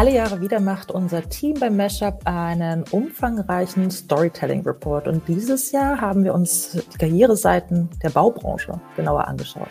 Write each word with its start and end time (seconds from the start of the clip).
Alle 0.00 0.14
Jahre 0.14 0.40
wieder 0.40 0.60
macht 0.60 0.90
unser 0.90 1.28
Team 1.28 1.60
beim 1.60 1.76
Mashup 1.76 2.22
einen 2.24 2.84
umfangreichen 2.90 3.90
Storytelling 3.90 4.62
Report 4.62 5.06
und 5.06 5.28
dieses 5.28 5.72
Jahr 5.72 6.00
haben 6.00 6.24
wir 6.24 6.32
uns 6.32 6.70
die 6.70 6.96
Karriereseiten 6.96 7.90
der 8.02 8.08
Baubranche 8.08 8.80
genauer 8.96 9.28
angeschaut. 9.28 9.68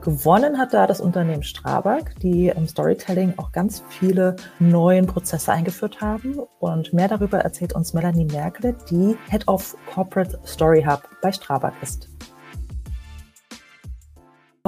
Gewonnen 0.00 0.56
hat 0.56 0.72
da 0.72 0.86
das 0.86 1.02
Unternehmen 1.02 1.42
Strabag, 1.42 2.14
die 2.22 2.48
im 2.48 2.66
Storytelling 2.66 3.34
auch 3.36 3.52
ganz 3.52 3.84
viele 3.90 4.36
neuen 4.58 5.06
Prozesse 5.06 5.52
eingeführt 5.52 6.00
haben. 6.00 6.38
Und 6.60 6.94
mehr 6.94 7.08
darüber 7.08 7.40
erzählt 7.40 7.74
uns 7.74 7.92
Melanie 7.92 8.24
Merkel, 8.24 8.74
die 8.88 9.18
Head 9.28 9.46
of 9.48 9.76
Corporate 9.92 10.38
Story 10.46 10.82
Hub 10.82 11.06
bei 11.20 11.30
Strabag 11.30 11.74
ist. 11.82 12.08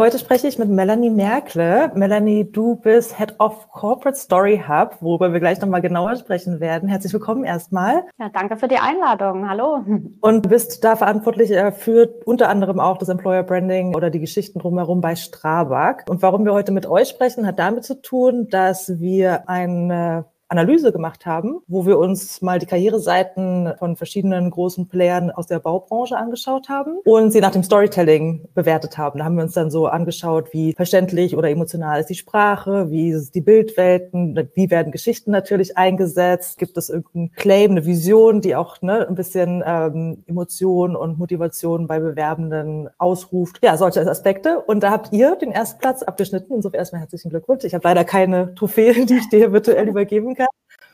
Heute 0.01 0.19
spreche 0.19 0.49
ich 0.49 0.59
mit 0.59 0.71
Melanie 0.71 1.11
Merkle. 1.11 1.93
Melanie, 1.95 2.51
du 2.51 2.77
bist 2.77 3.19
Head 3.19 3.35
of 3.39 3.69
Corporate 3.69 4.17
Story 4.17 4.63
Hub, 4.67 4.97
worüber 5.03 5.35
wir 5.35 5.41
gleich 5.41 5.61
nochmal 5.61 5.83
genauer 5.83 6.17
sprechen 6.17 6.59
werden. 6.59 6.89
Herzlich 6.89 7.13
willkommen 7.13 7.45
erstmal. 7.45 8.05
Ja, 8.19 8.31
danke 8.31 8.57
für 8.57 8.67
die 8.67 8.79
Einladung. 8.79 9.47
Hallo. 9.47 9.85
Und 10.23 10.47
du 10.47 10.49
bist 10.49 10.85
da 10.85 10.97
verantwortlich 10.97 11.51
äh, 11.51 11.71
für 11.71 12.15
unter 12.25 12.49
anderem 12.49 12.81
auch 12.81 12.97
das 12.97 13.11
Employer 13.11 13.43
Branding 13.43 13.95
oder 13.95 14.09
die 14.09 14.21
Geschichten 14.21 14.61
drumherum 14.61 15.03
bei 15.03 15.17
Strabag. 15.17 16.05
Und 16.09 16.23
warum 16.23 16.47
wir 16.47 16.55
heute 16.55 16.73
mit 16.73 16.87
euch 16.87 17.09
sprechen, 17.09 17.47
hat 17.47 17.59
damit 17.59 17.85
zu 17.85 18.01
tun, 18.01 18.49
dass 18.49 19.01
wir 19.01 19.51
ein 19.51 20.25
Analyse 20.51 20.93
gemacht 20.93 21.27
haben, 21.27 21.61
wo 21.69 21.87
wir 21.87 21.99
uns 21.99 22.43
mal 22.43 22.59
die 22.59 22.67
Karriereseiten 22.67 23.73
von 23.79 23.97
verschiedenen 23.97 24.51
großen 24.51 24.89
Playern 24.89 25.31
aus 25.31 25.47
der 25.47 25.61
Baubranche 25.61 26.17
angeschaut 26.17 26.69
haben 26.69 26.99
und 27.05 27.31
sie 27.31 27.41
nach 27.41 27.53
dem 27.53 27.63
Storytelling 27.63 28.49
bewertet 28.55 28.99
haben. 28.99 29.19
Da 29.19 29.25
haben 29.25 29.37
wir 29.37 29.45
uns 29.45 29.55
dann 29.55 29.71
so 29.71 29.87
angeschaut, 29.87 30.53
wie 30.53 30.73
verständlich 30.73 31.37
oder 31.37 31.51
emotional 31.51 32.01
ist 32.01 32.11
die 32.11 32.17
Sprache, 32.17 32.91
wie 32.91 33.11
ist 33.11 33.35
die 33.35 33.41
Bildwelten, 33.41 34.51
wie 34.55 34.71
werden 34.71 34.91
Geschichten 34.91 35.31
natürlich 35.31 35.77
eingesetzt, 35.77 36.59
gibt 36.59 36.77
es 36.77 36.91
irgendeinen 36.91 37.33
Claim, 37.33 37.71
eine 37.71 37.87
Vision, 37.87 38.41
die 38.41 38.57
auch 38.57 38.83
ne, 38.83 39.07
ein 39.09 39.15
bisschen 39.15 39.63
ähm, 39.65 40.25
Emotion 40.27 40.97
und 40.97 41.19
Motivation 41.19 41.87
bei 41.87 42.01
Bewerbenden 42.01 42.89
ausruft. 42.99 43.61
Ja, 43.63 43.77
solche 43.77 44.01
Aspekte. 44.01 44.59
Und 44.59 44.83
da 44.83 44.91
habt 44.91 45.13
ihr 45.13 45.37
den 45.37 45.53
ersten 45.53 45.79
Platz 45.79 46.03
abgeschnitten. 46.03 46.55
Insofern 46.55 46.81
erstmal 46.81 47.03
herzlichen 47.03 47.31
Glückwunsch. 47.31 47.65
Ich 47.65 47.75
habe 47.75 47.87
leider 47.87 48.05
keine 48.05 48.55
Trophäe, 48.57 49.07
die 49.07 49.15
ich 49.15 49.29
dir 49.29 49.53
virtuell 49.53 49.89
übergeben 49.89 50.35
kann. 50.35 50.40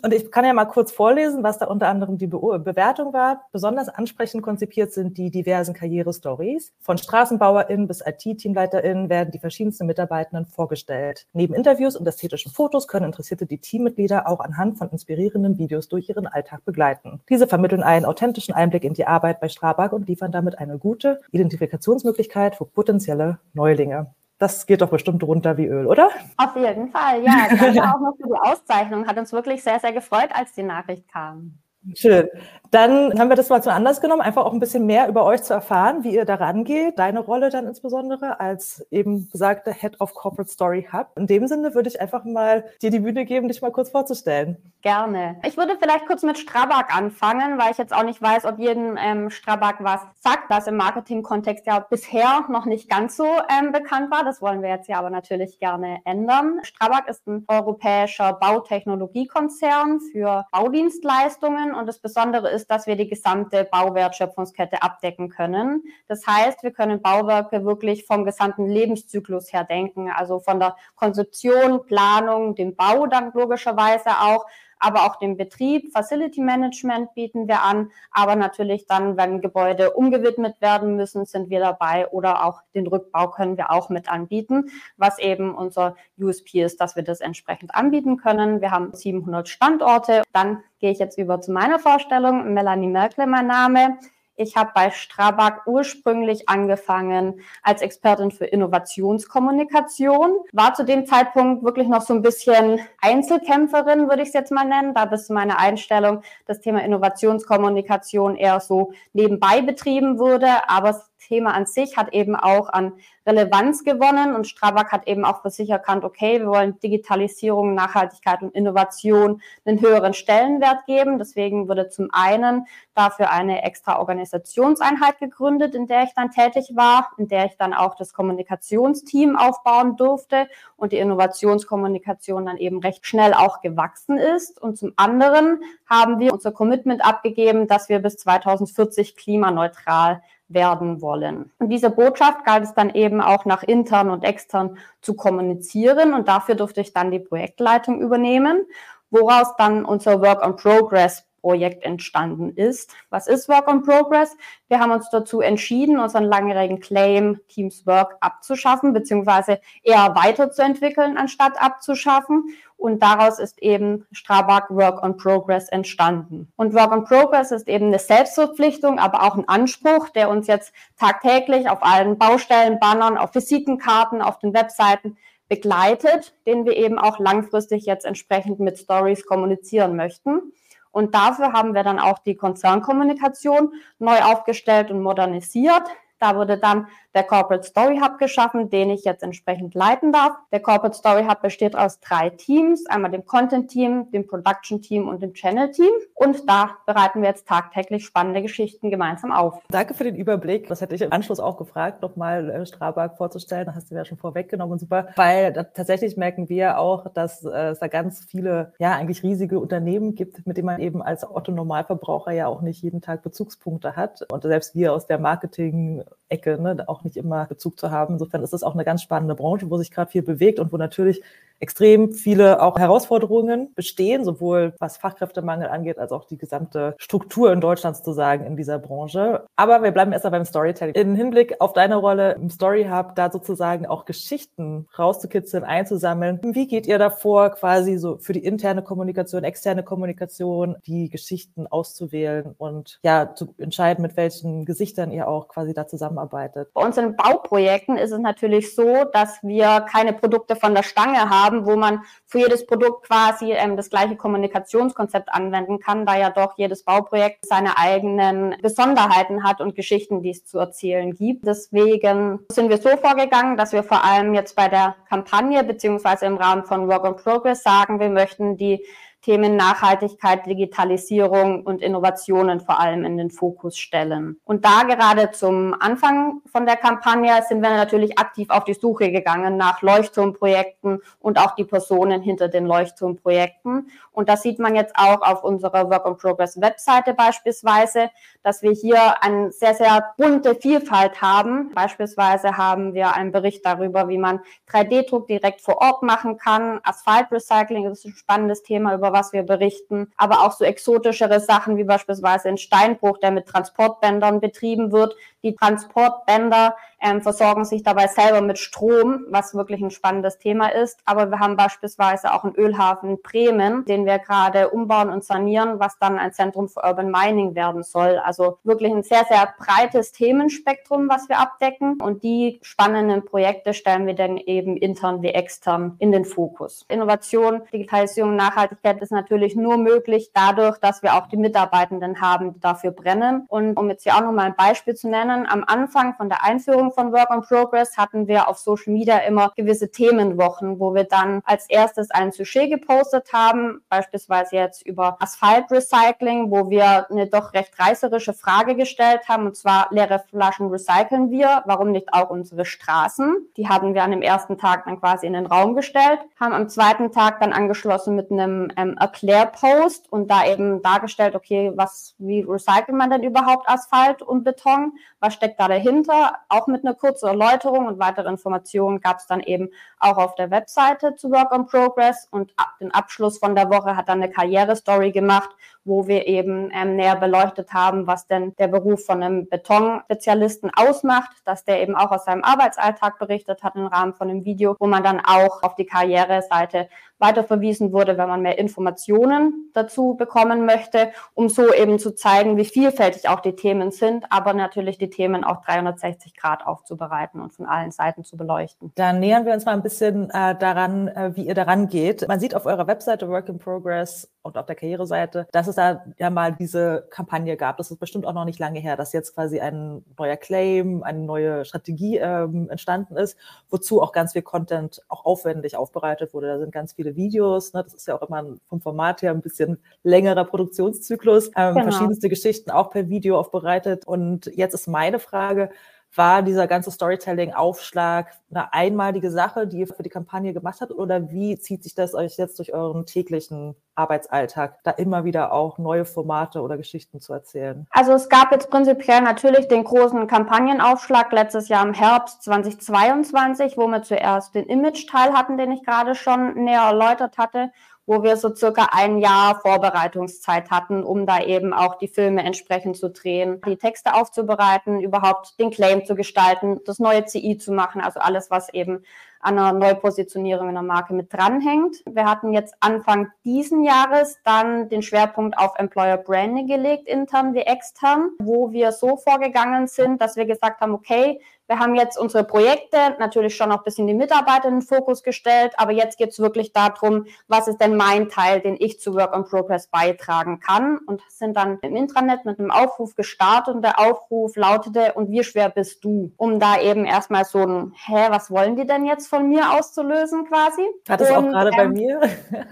Und 0.02 0.12
ich 0.12 0.30
kann 0.30 0.44
ja 0.44 0.52
mal 0.52 0.66
kurz 0.66 0.92
vorlesen, 0.92 1.42
was 1.42 1.58
da 1.58 1.66
unter 1.66 1.88
anderem 1.88 2.18
die 2.18 2.26
Be 2.26 2.38
Bewertung 2.58 3.12
war. 3.12 3.46
Besonders 3.52 3.88
ansprechend 3.88 4.42
konzipiert 4.42 4.92
sind 4.92 5.18
die 5.18 5.30
diversen 5.30 5.74
Karrierestories. 5.74 6.72
Von 6.80 6.98
StraßenbauerInnen 6.98 7.86
bis 7.86 8.02
IT-TeamleiterInnen 8.04 9.08
werden 9.08 9.30
die 9.30 9.38
verschiedensten 9.38 9.86
Mitarbeitenden 9.86 10.46
vorgestellt. 10.46 11.26
Neben 11.32 11.54
Interviews 11.54 11.96
und 11.96 12.06
ästhetischen 12.06 12.52
Fotos 12.52 12.88
können 12.88 13.06
Interessierte 13.06 13.46
die 13.46 13.58
Teammitglieder 13.58 14.28
auch 14.28 14.40
anhand 14.40 14.78
von 14.78 14.90
inspirierenden 14.90 15.58
Videos 15.58 15.88
durch 15.88 16.08
ihren 16.08 16.26
Alltag 16.26 16.64
begleiten. 16.64 17.20
Diese 17.28 17.46
vermitteln 17.46 17.82
einen 17.82 18.04
authentischen 18.04 18.54
Einblick 18.54 18.84
in 18.84 18.94
die 18.94 19.06
Arbeit 19.06 19.40
bei 19.40 19.48
Strabag 19.48 19.92
und 19.92 20.08
liefern 20.08 20.32
damit 20.32 20.58
eine 20.58 20.78
gute 20.78 21.20
Identifikationsmöglichkeit 21.32 22.56
für 22.56 22.66
potenzielle 22.66 23.38
Neulinge. 23.54 24.14
Das 24.38 24.66
geht 24.66 24.82
doch 24.82 24.90
bestimmt 24.90 25.22
runter 25.22 25.56
wie 25.56 25.66
Öl, 25.66 25.86
oder? 25.86 26.10
Auf 26.36 26.54
jeden 26.56 26.90
Fall, 26.90 27.22
ja. 27.22 27.48
Danke 27.48 27.82
auch 27.82 28.00
noch 28.00 28.16
für 28.20 28.28
die 28.28 28.50
Auszeichnung. 28.50 29.06
Hat 29.06 29.16
uns 29.16 29.32
wirklich 29.32 29.62
sehr, 29.62 29.80
sehr 29.80 29.92
gefreut, 29.92 30.28
als 30.32 30.52
die 30.52 30.62
Nachricht 30.62 31.08
kam. 31.08 31.58
Schön. 31.94 32.28
Dann 32.70 33.18
haben 33.18 33.28
wir 33.28 33.36
das 33.36 33.48
mal 33.48 33.62
zu 33.62 33.72
anders 33.72 34.00
genommen, 34.00 34.22
einfach 34.22 34.44
auch 34.44 34.52
ein 34.52 34.60
bisschen 34.60 34.86
mehr 34.86 35.08
über 35.08 35.24
euch 35.24 35.42
zu 35.42 35.54
erfahren, 35.54 36.04
wie 36.04 36.14
ihr 36.14 36.24
daran 36.24 36.64
geht, 36.64 36.98
deine 36.98 37.20
Rolle 37.20 37.50
dann 37.50 37.66
insbesondere 37.66 38.40
als 38.40 38.86
eben 38.90 39.28
besagte 39.30 39.72
Head 39.72 40.00
of 40.00 40.14
Corporate 40.14 40.50
Story 40.50 40.88
Hub. 40.92 41.08
In 41.16 41.26
dem 41.26 41.46
Sinne 41.46 41.74
würde 41.74 41.88
ich 41.88 42.00
einfach 42.00 42.24
mal 42.24 42.64
dir 42.82 42.90
die 42.90 43.00
Bühne 43.00 43.24
geben, 43.24 43.48
dich 43.48 43.62
mal 43.62 43.72
kurz 43.72 43.90
vorzustellen. 43.90 44.56
Gerne. 44.82 45.40
Ich 45.44 45.56
würde 45.56 45.76
vielleicht 45.80 46.06
kurz 46.06 46.22
mit 46.22 46.38
Strabag 46.38 46.94
anfangen, 46.94 47.58
weil 47.58 47.72
ich 47.72 47.78
jetzt 47.78 47.92
auch 47.92 48.04
nicht 48.04 48.22
weiß, 48.22 48.44
ob 48.44 48.58
jedem 48.58 48.96
ähm, 48.96 49.30
Strabag 49.30 49.76
was 49.80 50.00
sagt, 50.20 50.50
das 50.50 50.66
im 50.66 50.76
Marketing-Kontext 50.76 51.66
ja 51.66 51.80
bisher 51.80 52.44
noch 52.48 52.66
nicht 52.66 52.88
ganz 52.88 53.16
so 53.16 53.26
ähm, 53.26 53.72
bekannt 53.72 54.10
war. 54.10 54.24
Das 54.24 54.40
wollen 54.40 54.62
wir 54.62 54.68
jetzt 54.68 54.88
ja 54.88 54.98
aber 54.98 55.10
natürlich 55.10 55.58
gerne 55.58 55.98
ändern. 56.04 56.60
Strabag 56.62 57.08
ist 57.08 57.26
ein 57.26 57.44
europäischer 57.48 58.34
Bautechnologiekonzern 58.34 60.00
für 60.12 60.44
Baudienstleistungen 60.52 61.74
und 61.74 61.86
das 61.86 61.98
Besondere 61.98 62.50
ist, 62.50 62.55
dass 62.64 62.86
wir 62.86 62.96
die 62.96 63.08
gesamte 63.08 63.64
Bauwertschöpfungskette 63.64 64.82
abdecken 64.82 65.28
können. 65.28 65.82
Das 66.08 66.26
heißt, 66.26 66.62
wir 66.62 66.70
können 66.70 67.02
Bauwerke 67.02 67.64
wirklich 67.64 68.06
vom 68.06 68.24
gesamten 68.24 68.66
Lebenszyklus 68.66 69.52
her 69.52 69.64
denken, 69.64 70.10
also 70.10 70.38
von 70.38 70.60
der 70.60 70.76
Konzeption, 70.94 71.84
Planung, 71.84 72.54
dem 72.54 72.76
Bau 72.76 73.06
dann 73.06 73.32
logischerweise 73.34 74.10
auch, 74.20 74.46
aber 74.78 75.04
auch 75.04 75.16
den 75.16 75.36
Betrieb, 75.36 75.92
Facility 75.92 76.40
Management 76.40 77.14
bieten 77.14 77.48
wir 77.48 77.62
an, 77.62 77.90
aber 78.10 78.36
natürlich 78.36 78.86
dann, 78.86 79.16
wenn 79.16 79.40
Gebäude 79.40 79.92
umgewidmet 79.92 80.60
werden 80.60 80.96
müssen, 80.96 81.24
sind 81.24 81.50
wir 81.50 81.60
dabei 81.60 82.08
oder 82.08 82.44
auch 82.44 82.62
den 82.74 82.86
Rückbau 82.86 83.30
können 83.30 83.56
wir 83.56 83.70
auch 83.70 83.88
mit 83.88 84.08
anbieten, 84.08 84.70
was 84.96 85.18
eben 85.18 85.54
unser 85.54 85.96
USP 86.18 86.62
ist, 86.62 86.80
dass 86.80 86.96
wir 86.96 87.02
das 87.02 87.20
entsprechend 87.20 87.74
anbieten 87.74 88.16
können. 88.16 88.60
Wir 88.60 88.70
haben 88.70 88.92
700 88.92 89.48
Standorte. 89.48 90.22
Dann 90.32 90.62
gehe 90.78 90.90
ich 90.90 90.98
jetzt 90.98 91.18
über 91.18 91.40
zu 91.40 91.52
meiner 91.52 91.78
Vorstellung. 91.78 92.52
Melanie 92.54 92.88
Merkle, 92.88 93.26
mein 93.26 93.46
Name. 93.46 93.98
Ich 94.36 94.54
habe 94.54 94.70
bei 94.74 94.90
Strabag 94.90 95.66
ursprünglich 95.66 96.48
angefangen 96.48 97.40
als 97.62 97.80
Expertin 97.80 98.30
für 98.30 98.44
Innovationskommunikation, 98.44 100.36
war 100.52 100.74
zu 100.74 100.84
dem 100.84 101.06
Zeitpunkt 101.06 101.64
wirklich 101.64 101.88
noch 101.88 102.02
so 102.02 102.12
ein 102.12 102.20
bisschen 102.20 102.80
Einzelkämpferin, 103.00 104.10
würde 104.10 104.22
ich 104.22 104.28
es 104.28 104.34
jetzt 104.34 104.52
mal 104.52 104.66
nennen. 104.66 104.92
Da 104.92 105.06
bis 105.06 105.30
meine 105.30 105.58
Einstellung 105.58 106.20
das 106.44 106.60
Thema 106.60 106.84
Innovationskommunikation 106.84 108.36
eher 108.36 108.60
so 108.60 108.92
nebenbei 109.14 109.62
betrieben 109.62 110.18
wurde, 110.18 110.68
aber 110.68 110.88
das 110.88 111.10
Thema 111.18 111.54
an 111.54 111.66
sich 111.66 111.96
hat 111.96 112.12
eben 112.12 112.36
auch 112.36 112.68
an 112.68 112.92
Relevanz 113.26 113.82
gewonnen 113.82 114.34
und 114.34 114.46
Strabag 114.46 114.92
hat 114.92 115.08
eben 115.08 115.24
auch 115.24 115.42
für 115.42 115.50
sich 115.50 115.70
erkannt, 115.70 116.04
okay, 116.04 116.38
wir 116.38 116.46
wollen 116.46 116.78
Digitalisierung, 116.78 117.74
Nachhaltigkeit 117.74 118.42
und 118.42 118.54
Innovation 118.54 119.42
einen 119.64 119.80
höheren 119.80 120.14
Stellenwert 120.14 120.86
geben. 120.86 121.18
Deswegen 121.18 121.68
wurde 121.68 121.88
zum 121.88 122.08
einen 122.12 122.66
dafür 122.94 123.30
eine 123.30 123.64
extra 123.64 123.98
Organisationseinheit 123.98 125.18
gegründet, 125.18 125.74
in 125.74 125.88
der 125.88 126.04
ich 126.04 126.14
dann 126.14 126.30
tätig 126.30 126.72
war, 126.74 127.10
in 127.18 127.26
der 127.26 127.46
ich 127.46 127.56
dann 127.56 127.74
auch 127.74 127.96
das 127.96 128.14
Kommunikationsteam 128.14 129.36
aufbauen 129.36 129.96
durfte 129.96 130.48
und 130.76 130.92
die 130.92 130.98
Innovationskommunikation 130.98 132.46
dann 132.46 132.56
eben 132.58 132.78
recht 132.78 133.06
schnell 133.06 133.34
auch 133.34 133.60
gewachsen 133.60 134.18
ist. 134.18 134.62
Und 134.62 134.78
zum 134.78 134.92
anderen 134.96 135.60
haben 135.88 136.20
wir 136.20 136.32
unser 136.32 136.52
Commitment 136.52 137.04
abgegeben, 137.04 137.66
dass 137.66 137.88
wir 137.88 137.98
bis 137.98 138.16
2040 138.18 139.16
klimaneutral 139.16 140.22
werden 140.48 141.02
wollen. 141.02 141.50
Und 141.58 141.70
diese 141.70 141.90
Botschaft 141.90 142.44
galt 142.44 142.64
es 142.64 142.74
dann 142.74 142.90
eben 142.90 143.20
auch 143.20 143.44
nach 143.44 143.62
intern 143.62 144.10
und 144.10 144.24
extern 144.24 144.78
zu 145.00 145.14
kommunizieren 145.14 146.14
und 146.14 146.28
dafür 146.28 146.54
durfte 146.54 146.80
ich 146.80 146.92
dann 146.92 147.10
die 147.10 147.18
Projektleitung 147.18 148.00
übernehmen, 148.00 148.64
woraus 149.10 149.56
dann 149.56 149.84
unser 149.84 150.20
Work 150.20 150.44
on 150.44 150.56
Progress 150.56 151.25
Projekt 151.46 151.84
entstanden 151.84 152.50
ist. 152.56 152.92
Was 153.08 153.28
ist 153.28 153.48
Work 153.48 153.68
on 153.68 153.84
Progress? 153.84 154.36
Wir 154.66 154.80
haben 154.80 154.90
uns 154.90 155.08
dazu 155.10 155.40
entschieden, 155.40 156.00
unseren 156.00 156.24
langjährigen 156.24 156.80
Claim 156.80 157.38
Teams 157.46 157.86
Work 157.86 158.16
abzuschaffen, 158.18 158.92
beziehungsweise 158.92 159.60
eher 159.84 160.16
weiterzuentwickeln, 160.16 161.16
anstatt 161.16 161.52
abzuschaffen. 161.62 162.46
Und 162.76 163.00
daraus 163.00 163.38
ist 163.38 163.62
eben 163.62 164.06
Strabag 164.10 164.70
Work 164.70 165.04
on 165.04 165.16
Progress 165.16 165.68
entstanden. 165.68 166.52
Und 166.56 166.74
Work 166.74 166.90
on 166.90 167.04
Progress 167.04 167.52
ist 167.52 167.68
eben 167.68 167.86
eine 167.86 168.00
Selbstverpflichtung, 168.00 168.98
aber 168.98 169.22
auch 169.22 169.36
ein 169.36 169.48
Anspruch, 169.48 170.08
der 170.08 170.28
uns 170.28 170.48
jetzt 170.48 170.72
tagtäglich 170.98 171.70
auf 171.70 171.84
allen 171.84 172.18
Baustellen, 172.18 172.80
Bannern, 172.80 173.16
auf 173.16 173.36
Visitenkarten, 173.36 174.20
auf 174.20 174.40
den 174.40 174.52
Webseiten 174.52 175.16
begleitet, 175.48 176.34
den 176.44 176.64
wir 176.64 176.76
eben 176.76 176.98
auch 176.98 177.20
langfristig 177.20 177.86
jetzt 177.86 178.04
entsprechend 178.04 178.58
mit 178.58 178.78
Stories 178.78 179.26
kommunizieren 179.26 179.94
möchten. 179.94 180.52
Und 180.96 181.14
dafür 181.14 181.52
haben 181.52 181.74
wir 181.74 181.82
dann 181.82 181.98
auch 181.98 182.20
die 182.20 182.36
Konzernkommunikation 182.36 183.74
neu 183.98 184.18
aufgestellt 184.22 184.90
und 184.90 185.02
modernisiert. 185.02 185.82
Da 186.18 186.36
wurde 186.36 186.56
dann 186.56 186.86
der 187.16 187.24
Corporate 187.24 187.66
Story 187.66 187.98
Hub 187.98 188.18
geschaffen, 188.18 188.68
den 188.68 188.90
ich 188.90 189.04
jetzt 189.04 189.22
entsprechend 189.22 189.74
leiten 189.74 190.12
darf. 190.12 190.36
Der 190.52 190.60
Corporate 190.60 190.94
Story 190.94 191.24
Hub 191.24 191.40
besteht 191.40 191.74
aus 191.74 191.98
drei 192.00 192.28
Teams, 192.28 192.84
einmal 192.86 193.10
dem 193.10 193.24
Content 193.24 193.70
Team, 193.70 194.10
dem 194.12 194.26
Production 194.26 194.82
Team 194.82 195.08
und 195.08 195.22
dem 195.22 195.32
Channel 195.32 195.70
Team. 195.70 195.90
Und 196.14 196.48
da 196.48 196.76
bereiten 196.84 197.22
wir 197.22 197.30
jetzt 197.30 197.48
tagtäglich 197.48 198.04
spannende 198.04 198.42
Geschichten 198.42 198.90
gemeinsam 198.90 199.32
auf. 199.32 199.62
Danke 199.70 199.94
für 199.94 200.04
den 200.04 200.14
Überblick. 200.14 200.68
Das 200.68 200.82
hätte 200.82 200.94
ich 200.94 201.00
im 201.00 201.12
Anschluss 201.12 201.40
auch 201.40 201.56
gefragt, 201.56 202.02
nochmal 202.02 202.50
äh, 202.50 202.66
Strabag 202.66 203.16
vorzustellen. 203.16 203.64
Das 203.64 203.76
hast 203.76 203.90
du 203.90 203.94
ja 203.94 204.04
schon 204.04 204.18
vorweggenommen. 204.18 204.78
Super, 204.78 205.08
weil 205.16 205.54
tatsächlich 205.54 206.18
merken 206.18 206.50
wir 206.50 206.78
auch, 206.78 207.10
dass 207.14 207.44
äh, 207.44 207.70
es 207.70 207.78
da 207.78 207.88
ganz 207.88 208.24
viele, 208.24 208.74
ja, 208.78 208.92
eigentlich 208.92 209.22
riesige 209.22 209.58
Unternehmen 209.58 210.14
gibt, 210.14 210.46
mit 210.46 210.58
denen 210.58 210.66
man 210.66 210.80
eben 210.80 211.00
als 211.00 211.26
Otto-Normalverbraucher 211.26 212.32
ja 212.32 212.46
auch 212.46 212.60
nicht 212.60 212.82
jeden 212.82 213.00
Tag 213.00 213.22
Bezugspunkte 213.22 213.96
hat. 213.96 214.20
Und 214.30 214.42
selbst 214.42 214.74
wir 214.74 214.92
aus 214.92 215.06
der 215.06 215.18
Marketing 215.18 216.04
Ecke, 216.28 216.60
ne, 216.60 216.84
auch 216.88 217.04
nicht 217.06 217.16
immer 217.16 217.46
Bezug 217.46 217.78
zu 217.80 217.90
haben. 217.90 218.14
Insofern 218.14 218.42
ist 218.42 218.52
es 218.52 218.62
auch 218.62 218.74
eine 218.74 218.84
ganz 218.84 219.02
spannende 219.02 219.34
Branche, 219.34 219.70
wo 219.70 219.78
sich 219.78 219.90
gerade 219.90 220.10
viel 220.10 220.22
bewegt 220.22 220.60
und 220.60 220.72
wo 220.72 220.76
natürlich 220.76 221.22
extrem 221.58 222.12
viele 222.12 222.62
auch 222.62 222.78
Herausforderungen 222.78 223.72
bestehen, 223.74 224.24
sowohl 224.24 224.74
was 224.78 224.96
Fachkräftemangel 224.96 225.68
angeht, 225.68 225.98
als 225.98 226.12
auch 226.12 226.24
die 226.24 226.38
gesamte 226.38 226.94
Struktur 226.98 227.52
in 227.52 227.60
Deutschland 227.60 227.96
zu 227.96 228.12
sagen 228.12 228.46
in 228.46 228.56
dieser 228.56 228.78
Branche. 228.78 229.44
Aber 229.56 229.82
wir 229.82 229.90
bleiben 229.90 230.12
erstmal 230.12 230.32
beim 230.32 230.44
Storytelling. 230.44 230.94
Im 230.94 231.14
Hinblick 231.14 231.60
auf 231.60 231.72
deine 231.72 231.96
Rolle 231.96 232.32
im 232.32 232.50
Story 232.50 232.86
Hub, 232.90 233.14
da 233.14 233.30
sozusagen 233.30 233.86
auch 233.86 234.04
Geschichten 234.04 234.86
rauszukitzeln, 234.98 235.64
einzusammeln. 235.64 236.40
Wie 236.42 236.66
geht 236.66 236.86
ihr 236.86 236.98
davor, 236.98 237.50
quasi 237.50 237.96
so 237.98 238.18
für 238.18 238.32
die 238.32 238.44
interne 238.44 238.82
Kommunikation, 238.82 239.44
externe 239.44 239.82
Kommunikation, 239.82 240.76
die 240.86 241.08
Geschichten 241.08 241.66
auszuwählen 241.66 242.54
und 242.58 242.98
ja, 243.02 243.34
zu 243.34 243.54
entscheiden, 243.58 244.02
mit 244.02 244.16
welchen 244.16 244.64
Gesichtern 244.64 245.10
ihr 245.10 245.28
auch 245.28 245.48
quasi 245.48 245.74
da 245.74 245.86
zusammenarbeitet? 245.86 246.68
Bei 246.74 246.84
unseren 246.84 247.16
Bauprojekten 247.16 247.96
ist 247.96 248.12
es 248.12 248.18
natürlich 248.18 248.74
so, 248.74 249.04
dass 249.12 249.42
wir 249.42 249.80
keine 249.90 250.12
Produkte 250.12 250.56
von 250.56 250.74
der 250.74 250.82
Stange 250.82 251.30
haben, 251.30 251.45
wo 251.52 251.76
man 251.76 252.02
für 252.26 252.38
jedes 252.38 252.66
Produkt 252.66 253.06
quasi 253.06 253.52
ähm, 253.52 253.76
das 253.76 253.90
gleiche 253.90 254.16
Kommunikationskonzept 254.16 255.32
anwenden 255.32 255.78
kann, 255.78 256.06
da 256.06 256.16
ja 256.16 256.30
doch 256.30 256.54
jedes 256.56 256.84
Bauprojekt 256.84 257.46
seine 257.46 257.78
eigenen 257.78 258.56
Besonderheiten 258.62 259.44
hat 259.44 259.60
und 259.60 259.74
Geschichten, 259.74 260.22
die 260.22 260.30
es 260.30 260.44
zu 260.44 260.58
erzählen 260.58 261.12
gibt. 261.14 261.46
Deswegen 261.46 262.40
sind 262.50 262.68
wir 262.68 262.78
so 262.78 262.96
vorgegangen, 262.96 263.56
dass 263.56 263.72
wir 263.72 263.82
vor 263.82 264.04
allem 264.04 264.34
jetzt 264.34 264.56
bei 264.56 264.68
der 264.68 264.96
Kampagne 265.08 265.62
beziehungsweise 265.64 266.26
im 266.26 266.36
Rahmen 266.36 266.64
von 266.64 266.88
Work 266.88 267.06
in 267.06 267.16
Progress 267.16 267.62
sagen, 267.62 268.00
wir 268.00 268.10
möchten 268.10 268.56
die 268.56 268.84
Themen 269.26 269.56
Nachhaltigkeit, 269.56 270.46
Digitalisierung 270.46 271.64
und 271.64 271.82
Innovationen 271.82 272.60
vor 272.60 272.78
allem 272.78 273.04
in 273.04 273.16
den 273.16 273.32
Fokus 273.32 273.76
stellen. 273.76 274.38
Und 274.44 274.64
da 274.64 274.84
gerade 274.84 275.32
zum 275.32 275.74
Anfang 275.80 276.42
von 276.46 276.64
der 276.64 276.76
Kampagne 276.76 277.32
sind 277.48 277.60
wir 277.60 277.70
natürlich 277.70 278.20
aktiv 278.20 278.48
auf 278.50 278.62
die 278.62 278.74
Suche 278.74 279.10
gegangen 279.10 279.56
nach 279.56 279.82
Leuchtturmprojekten 279.82 281.00
und 281.18 281.40
auch 281.40 281.56
die 281.56 281.64
Personen 281.64 282.22
hinter 282.22 282.46
den 282.46 282.66
Leuchtturmprojekten. 282.66 283.90
Und 284.12 284.28
das 284.28 284.42
sieht 284.42 284.60
man 284.60 284.76
jetzt 284.76 284.94
auch 284.96 285.22
auf 285.22 285.42
unserer 285.42 285.90
Work 285.90 286.06
in 286.06 286.16
Progress 286.16 286.60
Webseite 286.60 287.12
beispielsweise, 287.12 288.10
dass 288.44 288.62
wir 288.62 288.70
hier 288.70 289.24
eine 289.24 289.50
sehr, 289.50 289.74
sehr 289.74 290.14
bunte 290.16 290.54
Vielfalt 290.54 291.20
haben. 291.20 291.72
Beispielsweise 291.74 292.56
haben 292.56 292.94
wir 292.94 293.14
einen 293.14 293.32
Bericht 293.32 293.66
darüber, 293.66 294.08
wie 294.08 294.18
man 294.18 294.38
3D-Druck 294.70 295.26
direkt 295.26 295.62
vor 295.62 295.78
Ort 295.78 296.04
machen 296.04 296.38
kann. 296.38 296.78
Asphaltrecycling 296.84 297.90
ist 297.90 298.04
ein 298.04 298.14
spannendes 298.14 298.62
Thema, 298.62 298.94
über 298.94 299.15
was 299.16 299.32
wir 299.32 299.42
berichten. 299.42 300.12
Aber 300.16 300.42
auch 300.42 300.52
so 300.52 300.64
exotischere 300.64 301.40
Sachen 301.40 301.76
wie 301.76 301.84
beispielsweise 301.84 302.48
ein 302.48 302.58
Steinbruch, 302.58 303.18
der 303.18 303.30
mit 303.30 303.46
Transportbändern 303.46 304.40
betrieben 304.40 304.92
wird. 304.92 305.16
Die 305.42 305.54
Transportbänder 305.54 306.76
ähm, 307.06 307.22
versorgen 307.22 307.64
sich 307.64 307.82
dabei 307.82 308.08
selber 308.08 308.40
mit 308.40 308.58
Strom, 308.58 309.26
was 309.28 309.54
wirklich 309.54 309.80
ein 309.80 309.90
spannendes 309.90 310.38
Thema 310.38 310.68
ist. 310.68 310.98
Aber 311.04 311.30
wir 311.30 311.38
haben 311.38 311.56
beispielsweise 311.56 312.32
auch 312.32 312.44
einen 312.44 312.56
Ölhafen 312.56 313.22
Bremen, 313.22 313.84
den 313.84 314.06
wir 314.06 314.18
gerade 314.18 314.70
umbauen 314.70 315.10
und 315.10 315.24
sanieren, 315.24 315.78
was 315.78 315.98
dann 315.98 316.18
ein 316.18 316.32
Zentrum 316.32 316.68
für 316.68 316.82
Urban 316.82 317.10
Mining 317.10 317.54
werden 317.54 317.82
soll. 317.82 318.18
Also 318.18 318.58
wirklich 318.64 318.92
ein 318.92 319.02
sehr, 319.02 319.24
sehr 319.28 319.54
breites 319.58 320.12
Themenspektrum, 320.12 321.08
was 321.08 321.28
wir 321.28 321.38
abdecken. 321.38 322.00
Und 322.00 322.24
die 322.24 322.58
spannenden 322.62 323.24
Projekte 323.24 323.72
stellen 323.74 324.06
wir 324.06 324.14
dann 324.14 324.36
eben 324.36 324.76
intern 324.76 325.22
wie 325.22 325.28
extern 325.28 325.96
in 325.98 326.10
den 326.10 326.24
Fokus. 326.24 326.84
Innovation, 326.88 327.62
Digitalisierung, 327.72 328.34
Nachhaltigkeit 328.36 329.00
ist 329.00 329.12
natürlich 329.12 329.54
nur 329.54 329.76
möglich 329.76 330.30
dadurch, 330.34 330.78
dass 330.78 331.02
wir 331.02 331.14
auch 331.14 331.28
die 331.28 331.36
Mitarbeitenden 331.36 332.20
haben, 332.20 332.54
die 332.54 332.60
dafür 332.60 332.90
brennen. 332.90 333.44
Und 333.48 333.76
um 333.76 333.88
jetzt 333.90 334.02
hier 334.02 334.16
auch 334.16 334.22
nochmal 334.22 334.46
ein 334.46 334.56
Beispiel 334.56 334.94
zu 334.94 335.08
nennen, 335.08 335.46
am 335.48 335.62
Anfang 335.64 336.14
von 336.14 336.28
der 336.28 336.42
Einführung 336.42 336.92
von 336.96 337.12
Work 337.12 337.30
on 337.30 337.42
Progress 337.42 337.96
hatten 337.96 338.26
wir 338.26 338.48
auf 338.48 338.58
Social 338.58 338.92
Media 338.92 339.18
immer 339.18 339.52
gewisse 339.54 339.90
Themenwochen, 339.90 340.80
wo 340.80 340.94
wir 340.94 341.04
dann 341.04 341.42
als 341.44 341.68
erstes 341.68 342.10
ein 342.10 342.32
Sujet 342.32 342.70
gepostet 342.70 343.32
haben, 343.32 343.82
beispielsweise 343.90 344.56
jetzt 344.56 344.84
über 344.86 345.18
Asphaltrecycling, 345.20 346.50
wo 346.50 346.70
wir 346.70 347.08
eine 347.10 347.26
doch 347.26 347.52
recht 347.52 347.78
reißerische 347.78 348.32
Frage 348.32 348.74
gestellt 348.74 349.28
haben, 349.28 349.46
und 349.46 349.56
zwar 349.56 349.88
leere 349.90 350.24
Flaschen 350.30 350.68
recyceln 350.68 351.30
wir, 351.30 351.62
warum 351.66 351.92
nicht 351.92 352.12
auch 352.12 352.30
unsere 352.30 352.64
Straßen? 352.64 353.36
Die 353.56 353.68
hatten 353.68 353.94
wir 353.94 354.02
an 354.02 354.10
dem 354.10 354.22
ersten 354.22 354.56
Tag 354.56 354.86
dann 354.86 354.98
quasi 354.98 355.26
in 355.26 355.34
den 355.34 355.46
Raum 355.46 355.76
gestellt, 355.76 356.20
haben 356.40 356.54
am 356.54 356.68
zweiten 356.68 357.12
Tag 357.12 357.40
dann 357.40 357.52
angeschlossen 357.52 358.16
mit 358.16 358.30
einem 358.30 358.72
ähm, 358.76 358.96
Erklärpost 358.98 360.10
und 360.10 360.30
da 360.30 360.46
eben 360.46 360.80
dargestellt, 360.80 361.34
okay, 361.34 361.72
was, 361.74 362.14
wie 362.18 362.40
recycelt 362.40 362.96
man 362.96 363.10
denn 363.10 363.22
überhaupt 363.22 363.68
Asphalt 363.68 364.22
und 364.22 364.44
Beton? 364.44 364.92
Was 365.20 365.34
steckt 365.34 365.60
da 365.60 365.68
dahinter? 365.68 366.38
Auch 366.48 366.66
mit 366.66 366.75
mit 366.76 366.84
einer 366.84 366.94
kurzen 366.94 367.26
Erläuterung 367.26 367.86
und 367.86 367.98
weitere 367.98 368.28
Informationen 368.28 369.00
gab 369.00 369.18
es 369.18 369.26
dann 369.26 369.40
eben 369.40 369.70
auch 369.98 370.18
auf 370.18 370.34
der 370.34 370.50
Webseite 370.50 371.14
zu 371.14 371.30
Work 371.30 371.52
on 371.52 371.66
Progress. 371.66 372.28
Und 372.30 372.52
ab 372.56 372.74
den 372.80 372.92
Abschluss 372.92 373.38
von 373.38 373.54
der 373.54 373.70
Woche 373.70 373.96
hat 373.96 374.08
dann 374.08 374.22
eine 374.22 374.30
Karrierestory 374.30 375.12
gemacht, 375.12 375.50
wo 375.86 376.06
wir 376.06 376.26
eben 376.26 376.70
ähm, 376.74 376.96
näher 376.96 377.16
beleuchtet 377.16 377.72
haben, 377.72 378.06
was 378.06 378.26
denn 378.26 378.54
der 378.58 378.68
Beruf 378.68 379.06
von 379.06 379.22
einem 379.22 379.48
Betonspezialisten 379.48 380.70
ausmacht, 380.74 381.30
dass 381.44 381.64
der 381.64 381.80
eben 381.80 381.94
auch 381.94 382.10
aus 382.10 382.24
seinem 382.24 382.44
Arbeitsalltag 382.44 383.18
berichtet 383.18 383.62
hat 383.62 383.76
im 383.76 383.86
Rahmen 383.86 384.14
von 384.14 384.28
einem 384.28 384.44
Video, 384.44 384.76
wo 384.78 384.86
man 384.86 385.02
dann 385.02 385.20
auch 385.20 385.62
auf 385.62 385.76
die 385.76 385.86
Karriereseite 385.86 386.88
weiterverwiesen 387.18 387.92
wurde, 387.92 388.18
wenn 388.18 388.28
man 388.28 388.42
mehr 388.42 388.58
Informationen 388.58 389.70
dazu 389.72 390.14
bekommen 390.14 390.66
möchte, 390.66 391.12
um 391.34 391.48
so 391.48 391.72
eben 391.72 391.98
zu 391.98 392.14
zeigen, 392.14 392.56
wie 392.56 392.64
vielfältig 392.64 393.28
auch 393.28 393.40
die 393.40 393.56
Themen 393.56 393.90
sind, 393.90 394.26
aber 394.30 394.52
natürlich 394.52 394.98
die 394.98 395.08
Themen 395.08 395.44
auch 395.44 395.64
360 395.64 396.36
Grad 396.36 396.66
aufzubereiten 396.66 397.40
und 397.40 397.54
von 397.54 397.66
allen 397.66 397.90
Seiten 397.90 398.24
zu 398.24 398.36
beleuchten. 398.36 398.92
Dann 398.96 399.20
nähern 399.20 399.46
wir 399.46 399.54
uns 399.54 399.64
mal 399.64 399.72
ein 399.72 399.82
bisschen 399.82 400.30
äh, 400.30 400.56
daran, 400.56 401.08
äh, 401.08 401.32
wie 401.34 401.46
ihr 401.46 401.54
daran 401.54 401.88
geht. 401.88 402.26
Man 402.28 402.40
sieht 402.40 402.54
auf 402.54 402.66
eurer 402.66 402.86
Webseite 402.86 403.28
Work 403.28 403.48
in 403.48 403.58
Progress 403.58 404.30
und 404.42 404.58
auf 404.58 404.66
der 404.66 404.76
Karriereseite, 404.76 405.46
dass 405.52 405.66
es 405.66 405.75
da 405.78 406.04
ja 406.18 406.30
mal 406.30 406.52
diese 406.52 407.06
Kampagne 407.10 407.56
gab. 407.56 407.76
Das 407.76 407.90
ist 407.90 407.98
bestimmt 407.98 408.26
auch 408.26 408.32
noch 408.32 408.44
nicht 408.44 408.58
lange 408.58 408.80
her, 408.80 408.96
dass 408.96 409.12
jetzt 409.12 409.34
quasi 409.34 409.60
ein 409.60 410.04
neuer 410.18 410.36
Claim, 410.36 411.02
eine 411.02 411.20
neue 411.20 411.64
Strategie 411.64 412.18
ähm, 412.18 412.68
entstanden 412.70 413.16
ist, 413.16 413.36
wozu 413.70 414.02
auch 414.02 414.12
ganz 414.12 414.32
viel 414.32 414.42
Content 414.42 415.02
auch 415.08 415.24
aufwendig 415.24 415.76
aufbereitet 415.76 416.34
wurde. 416.34 416.48
Da 416.48 416.58
sind 416.58 416.72
ganz 416.72 416.94
viele 416.94 417.16
Videos. 417.16 417.72
Ne? 417.72 417.82
Das 417.84 417.94
ist 417.94 418.06
ja 418.08 418.16
auch 418.16 418.28
immer 418.28 418.44
vom 418.68 418.80
Format 418.80 419.22
her 419.22 419.30
ein 419.30 419.40
bisschen 419.40 419.78
längerer 420.02 420.44
Produktionszyklus. 420.44 421.50
Ähm, 421.56 421.74
genau. 421.74 421.82
Verschiedenste 421.82 422.28
Geschichten 422.28 422.70
auch 422.70 422.90
per 422.90 423.08
Video 423.08 423.38
aufbereitet. 423.38 424.06
Und 424.06 424.46
jetzt 424.54 424.74
ist 424.74 424.88
meine 424.88 425.18
Frage, 425.18 425.70
war 426.16 426.42
dieser 426.42 426.66
ganze 426.66 426.90
Storytelling-Aufschlag 426.90 428.32
eine 428.50 428.72
einmalige 428.72 429.30
Sache, 429.30 429.66
die 429.66 429.78
ihr 429.78 429.86
für 429.86 430.02
die 430.02 430.10
Kampagne 430.10 430.52
gemacht 430.52 430.80
habt? 430.80 430.92
Oder 430.92 431.30
wie 431.30 431.58
zieht 431.58 431.82
sich 431.82 431.94
das 431.94 432.14
euch 432.14 432.36
jetzt 432.36 432.58
durch 432.58 432.72
euren 432.72 433.06
täglichen 433.06 433.74
Arbeitsalltag, 433.94 434.82
da 434.84 434.90
immer 434.92 435.24
wieder 435.24 435.52
auch 435.52 435.78
neue 435.78 436.04
Formate 436.04 436.60
oder 436.60 436.76
Geschichten 436.76 437.20
zu 437.20 437.32
erzählen? 437.32 437.86
Also 437.90 438.12
es 438.12 438.28
gab 438.28 438.52
jetzt 438.52 438.70
prinzipiell 438.70 439.20
natürlich 439.22 439.68
den 439.68 439.84
großen 439.84 440.26
Kampagnenaufschlag 440.26 441.32
letztes 441.32 441.68
Jahr 441.68 441.86
im 441.86 441.94
Herbst 441.94 442.42
2022, 442.42 443.76
wo 443.76 443.88
wir 443.88 444.02
zuerst 444.02 444.54
den 444.54 444.66
Image-Teil 444.66 445.32
hatten, 445.32 445.56
den 445.56 445.72
ich 445.72 445.84
gerade 445.84 446.14
schon 446.14 446.64
näher 446.64 446.82
erläutert 446.82 447.38
hatte 447.38 447.70
wo 448.06 448.22
wir 448.22 448.36
so 448.36 448.54
circa 448.54 448.88
ein 448.92 449.18
Jahr 449.18 449.60
Vorbereitungszeit 449.60 450.70
hatten, 450.70 451.02
um 451.02 451.26
da 451.26 451.40
eben 451.40 451.74
auch 451.74 451.96
die 451.96 452.08
Filme 452.08 452.42
entsprechend 452.44 452.96
zu 452.96 453.10
drehen, 453.10 453.60
die 453.66 453.76
Texte 453.76 454.14
aufzubereiten, 454.14 455.00
überhaupt 455.00 455.58
den 455.58 455.70
Claim 455.70 456.04
zu 456.04 456.14
gestalten, 456.14 456.80
das 456.86 456.98
neue 456.98 457.24
CI 457.24 457.58
zu 457.58 457.72
machen, 457.72 458.00
also 458.00 458.20
alles, 458.20 458.50
was 458.50 458.72
eben 458.72 459.02
an 459.40 459.58
einer 459.58 459.72
Neupositionierung 459.72 460.68
in 460.68 460.74
der 460.74 460.82
Marke 460.82 461.14
mit 461.14 461.32
dranhängt. 461.32 462.02
Wir 462.06 462.24
hatten 462.24 462.52
jetzt 462.52 462.74
Anfang 462.80 463.28
diesen 463.44 463.84
Jahres 463.84 464.38
dann 464.44 464.88
den 464.88 465.02
Schwerpunkt 465.02 465.56
auf 465.58 465.78
Employer 465.78 466.16
Branding 466.16 466.66
gelegt, 466.66 467.06
intern 467.06 467.54
wie 467.54 467.60
extern, 467.60 468.30
wo 468.38 468.72
wir 468.72 468.92
so 468.92 469.16
vorgegangen 469.16 469.86
sind, 469.86 470.20
dass 470.20 470.36
wir 470.36 470.46
gesagt 470.46 470.80
haben, 470.80 470.94
okay, 470.94 471.40
wir 471.68 471.78
haben 471.80 471.94
jetzt 471.96 472.18
unsere 472.18 472.44
Projekte 472.44 473.16
natürlich 473.18 473.56
schon 473.56 473.70
noch 473.70 473.78
ein 473.78 473.84
bisschen 473.84 474.06
die 474.06 474.14
Mitarbeiter 474.14 474.68
in 474.68 474.76
den 474.76 474.82
Fokus 474.82 475.22
gestellt, 475.22 475.72
aber 475.76 475.92
jetzt 475.92 476.16
geht 476.16 476.30
es 476.30 476.38
wirklich 476.38 476.72
darum, 476.72 477.26
was 477.48 477.66
ist 477.66 477.80
denn 477.80 477.96
mein 477.96 478.28
Teil, 478.28 478.60
den 478.60 478.76
ich 478.78 479.00
zu 479.00 479.14
Work 479.14 479.34
on 479.34 479.44
Progress 479.44 479.88
beitragen 479.88 480.60
kann 480.60 480.98
und 481.06 481.22
sind 481.28 481.56
dann 481.56 481.78
im 481.82 481.96
Intranet 481.96 482.44
mit 482.44 482.58
einem 482.58 482.70
Aufruf 482.70 483.16
gestartet 483.16 483.74
und 483.74 483.82
der 483.82 483.98
Aufruf 483.98 484.56
lautete, 484.56 485.14
und 485.14 485.30
wie 485.30 485.42
schwer 485.42 485.68
bist 485.68 486.04
du? 486.04 486.32
Um 486.36 486.60
da 486.60 486.80
eben 486.80 487.04
erstmal 487.04 487.44
so 487.44 487.58
ein, 487.58 487.92
hä, 488.06 488.26
was 488.30 488.50
wollen 488.50 488.76
die 488.76 488.86
denn 488.86 489.04
jetzt 489.04 489.28
von 489.28 489.48
mir 489.48 489.72
auszulösen 489.72 490.46
quasi? 490.46 490.82
Hat 491.08 491.20
es 491.20 491.30
auch 491.30 491.42
gerade 491.42 491.70
ähm, 491.70 491.76
bei 491.76 491.88
mir? 491.88 492.20